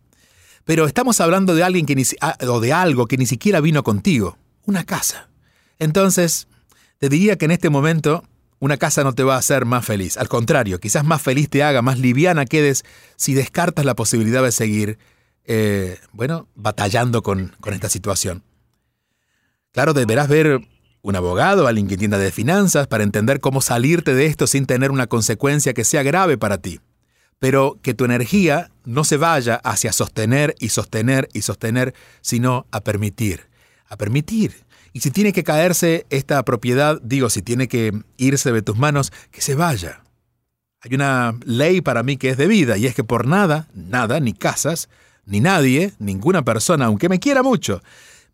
Pero 0.64 0.86
estamos 0.86 1.20
hablando 1.20 1.54
de 1.54 1.62
alguien 1.62 1.86
que 1.86 1.94
ni, 1.94 2.04
ah, 2.20 2.36
o 2.46 2.60
de 2.60 2.72
algo 2.72 3.06
que 3.06 3.16
ni 3.16 3.26
siquiera 3.26 3.60
vino 3.60 3.82
contigo, 3.82 4.38
una 4.64 4.84
casa. 4.84 5.28
Entonces, 5.78 6.48
te 6.98 7.08
diría 7.08 7.36
que 7.36 7.46
en 7.46 7.50
este 7.50 7.70
momento 7.70 8.24
una 8.58 8.76
casa 8.76 9.02
no 9.02 9.14
te 9.14 9.22
va 9.22 9.36
a 9.36 9.38
hacer 9.38 9.64
más 9.64 9.84
feliz. 9.84 10.18
Al 10.18 10.28
contrario, 10.28 10.78
quizás 10.78 11.04
más 11.04 11.22
feliz 11.22 11.48
te 11.48 11.62
haga, 11.62 11.80
más 11.80 11.98
liviana 11.98 12.44
quedes 12.44 12.84
si 13.16 13.34
descartas 13.34 13.84
la 13.84 13.96
posibilidad 13.96 14.42
de 14.42 14.52
seguir, 14.52 14.98
eh, 15.44 15.98
bueno, 16.12 16.46
batallando 16.54 17.22
con, 17.22 17.56
con 17.60 17.72
esta 17.72 17.88
situación. 17.88 18.42
Claro, 19.72 19.94
deberás 19.94 20.28
ver 20.28 20.60
un 21.02 21.16
abogado, 21.16 21.66
alguien 21.66 21.88
que 21.88 21.94
entienda 21.94 22.18
de 22.18 22.30
finanzas, 22.30 22.86
para 22.86 23.02
entender 23.02 23.40
cómo 23.40 23.62
salirte 23.62 24.14
de 24.14 24.26
esto 24.26 24.46
sin 24.46 24.66
tener 24.66 24.90
una 24.90 25.06
consecuencia 25.06 25.72
que 25.72 25.84
sea 25.84 26.02
grave 26.02 26.36
para 26.36 26.58
ti 26.58 26.80
pero 27.40 27.78
que 27.82 27.94
tu 27.94 28.04
energía 28.04 28.70
no 28.84 29.02
se 29.02 29.16
vaya 29.16 29.56
hacia 29.64 29.92
sostener 29.92 30.54
y 30.60 30.68
sostener 30.68 31.28
y 31.32 31.42
sostener, 31.42 31.94
sino 32.20 32.66
a 32.70 32.82
permitir. 32.82 33.48
a 33.88 33.96
permitir. 33.96 34.54
Y 34.92 35.00
si 35.00 35.10
tiene 35.10 35.32
que 35.32 35.42
caerse 35.42 36.06
esta 36.10 36.44
propiedad, 36.44 37.00
digo, 37.02 37.28
si 37.28 37.42
tiene 37.42 37.66
que 37.66 37.92
irse 38.18 38.52
de 38.52 38.62
tus 38.62 38.78
manos, 38.78 39.12
que 39.32 39.40
se 39.40 39.56
vaya. 39.56 40.04
Hay 40.82 40.94
una 40.94 41.34
ley 41.44 41.80
para 41.80 42.04
mí 42.04 42.16
que 42.16 42.28
es 42.30 42.36
de 42.36 42.46
vida, 42.46 42.76
y 42.76 42.86
es 42.86 42.94
que 42.94 43.02
por 43.02 43.26
nada, 43.26 43.68
nada, 43.74 44.20
ni 44.20 44.32
casas, 44.32 44.88
ni 45.26 45.40
nadie, 45.40 45.92
ninguna 45.98 46.44
persona, 46.44 46.86
aunque 46.86 47.08
me 47.08 47.18
quiera 47.18 47.42
mucho, 47.42 47.82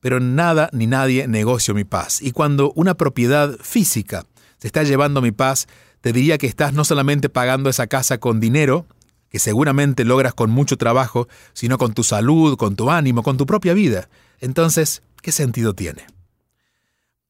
pero 0.01 0.21
nada 0.21 0.69
ni 0.73 0.87
nadie 0.87 1.27
negocio 1.27 1.75
mi 1.75 1.85
paz. 1.85 2.21
Y 2.21 2.33
cuando 2.33 2.73
una 2.75 2.95
propiedad 2.95 3.57
física 3.61 4.27
se 4.59 4.67
está 4.67 4.83
llevando 4.83 5.23
mi 5.23 5.33
paz, 5.33 5.69
te 6.01 6.13
diría 6.13 6.39
que 6.39 6.47
estás 6.47 6.73
no 6.73 6.85
solamente 6.85 7.29
pagando 7.29 7.71
esa 7.71 7.87
casa 7.87 8.19
con 8.19 8.41
dinero, 8.41 8.87
que 9.29 9.39
seguramente 9.39 10.05
logras 10.05 10.35
con 10.35 10.51
mucho 10.51 10.77
trabajo, 10.77 11.29
sino 11.53 11.79
con 11.79 11.95
tu 11.95 12.05
salud, 12.05 12.57
con 12.57 12.77
tu 12.77 12.91
ánimo, 12.91 13.23
con 13.23 13.37
tu 13.37 13.47
propia 13.47 13.75
vida. 13.75 14.09
Entonces, 14.41 15.03
¿qué 15.23 15.33
sentido 15.33 15.75
tiene? 15.75 16.07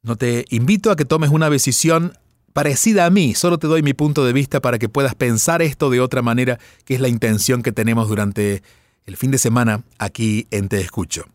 No 0.03 0.17
te 0.17 0.45
invito 0.51 0.91
a 0.91 0.97
que 0.97 1.05
tomes 1.05 1.31
una 1.31 1.51
decisión 1.51 2.13
parecida 2.53 3.07
a 3.07 3.11
mí, 3.11 3.35
solo 3.35 3.59
te 3.59 3.67
doy 3.67 3.83
mi 3.83 3.93
punto 3.93 4.25
de 4.25 4.33
vista 4.33 4.61
para 4.61 4.79
que 4.79 4.89
puedas 4.89 5.15
pensar 5.15 5.63
esto 5.63 5.91
de 5.91 6.01
otra 6.01 6.23
manera, 6.23 6.59
que 6.85 6.95
es 6.95 7.01
la 7.01 7.09
intención 7.09 7.63
que 7.63 7.73
tenemos 7.73 8.09
durante 8.09 8.63
el 9.05 9.17
fin 9.17 9.31
de 9.31 9.39
semana 9.39 9.83
aquí 9.99 10.47
en 10.51 10.69
Te 10.69 10.81
Escucho. 10.81 11.27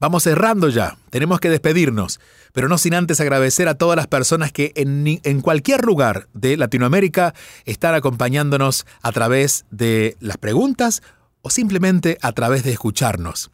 Vamos 0.00 0.24
cerrando 0.24 0.68
ya, 0.68 0.96
tenemos 1.10 1.40
que 1.40 1.50
despedirnos, 1.50 2.20
pero 2.52 2.68
no 2.68 2.78
sin 2.78 2.94
antes 2.94 3.20
agradecer 3.20 3.68
a 3.68 3.74
todas 3.74 3.96
las 3.96 4.06
personas 4.06 4.52
que 4.52 4.72
en, 4.74 5.20
en, 5.22 5.40
cualquier 5.40 5.84
lugar 5.84 6.28
de 6.34 6.56
Latinoamérica 6.56 7.34
están 7.64 7.94
acompañándonos 7.94 8.86
a 9.02 9.12
través 9.12 9.64
de 9.70 10.16
las 10.20 10.36
preguntas 10.36 11.02
o 11.42 11.50
simplemente 11.50 12.18
a 12.22 12.32
través 12.32 12.64
de 12.64 12.72
escucharnos. 12.72 13.50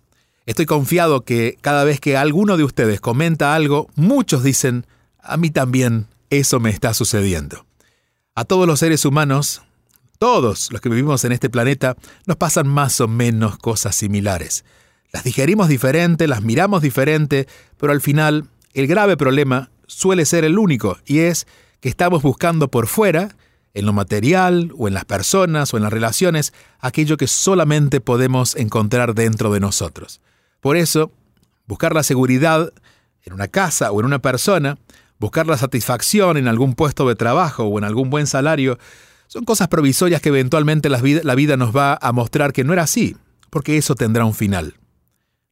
Estoy 0.46 0.66
confiado 0.66 1.24
que 1.24 1.58
cada 1.60 1.84
vez 1.84 2.00
que 2.00 2.16
alguno 2.16 2.56
de 2.56 2.64
ustedes 2.64 3.00
comenta 3.00 3.54
algo, 3.54 3.88
muchos 3.96 4.42
dicen, 4.42 4.86
a 5.20 5.36
mí 5.36 5.50
también 5.50 6.06
eso 6.30 6.60
me 6.60 6.70
está 6.70 6.94
sucediendo. 6.94 7.66
A 8.34 8.44
todos 8.44 8.66
los 8.66 8.78
seres 8.80 9.04
humanos, 9.04 9.62
todos 10.18 10.72
los 10.72 10.80
que 10.80 10.88
vivimos 10.88 11.24
en 11.24 11.32
este 11.32 11.50
planeta, 11.50 11.96
nos 12.26 12.36
pasan 12.36 12.66
más 12.66 13.00
o 13.00 13.08
menos 13.08 13.58
cosas 13.58 13.94
similares. 13.94 14.64
Las 15.12 15.24
digerimos 15.24 15.68
diferente, 15.68 16.26
las 16.26 16.42
miramos 16.42 16.82
diferente, 16.82 17.46
pero 17.78 17.92
al 17.92 18.00
final 18.00 18.44
el 18.74 18.86
grave 18.86 19.16
problema 19.16 19.70
suele 19.86 20.24
ser 20.26 20.44
el 20.44 20.58
único, 20.58 20.98
y 21.06 21.20
es 21.20 21.46
que 21.80 21.88
estamos 21.88 22.22
buscando 22.22 22.68
por 22.68 22.86
fuera, 22.86 23.36
en 23.74 23.86
lo 23.86 23.92
material 23.92 24.72
o 24.76 24.88
en 24.88 24.94
las 24.94 25.04
personas 25.04 25.72
o 25.72 25.76
en 25.76 25.84
las 25.84 25.92
relaciones, 25.92 26.52
aquello 26.80 27.16
que 27.16 27.26
solamente 27.26 28.00
podemos 28.00 28.56
encontrar 28.56 29.14
dentro 29.14 29.52
de 29.52 29.60
nosotros. 29.60 30.20
Por 30.60 30.76
eso, 30.76 31.12
buscar 31.66 31.94
la 31.94 32.02
seguridad 32.02 32.72
en 33.22 33.32
una 33.32 33.48
casa 33.48 33.92
o 33.92 34.00
en 34.00 34.06
una 34.06 34.18
persona, 34.18 34.78
buscar 35.18 35.46
la 35.46 35.56
satisfacción 35.56 36.36
en 36.36 36.48
algún 36.48 36.74
puesto 36.74 37.06
de 37.06 37.14
trabajo 37.14 37.64
o 37.64 37.78
en 37.78 37.84
algún 37.84 38.10
buen 38.10 38.26
salario, 38.26 38.78
son 39.28 39.44
cosas 39.44 39.68
provisorias 39.68 40.20
que 40.20 40.30
eventualmente 40.30 40.88
la 40.88 41.00
vida, 41.00 41.56
nos 41.56 41.76
va 41.76 41.98
a 42.00 42.12
mostrar 42.12 42.52
que 42.52 42.64
no 42.64 42.72
era 42.72 42.82
así, 42.82 43.16
porque 43.50 43.76
eso 43.76 43.94
tendrá 43.94 44.24
un 44.24 44.34
final. 44.34 44.74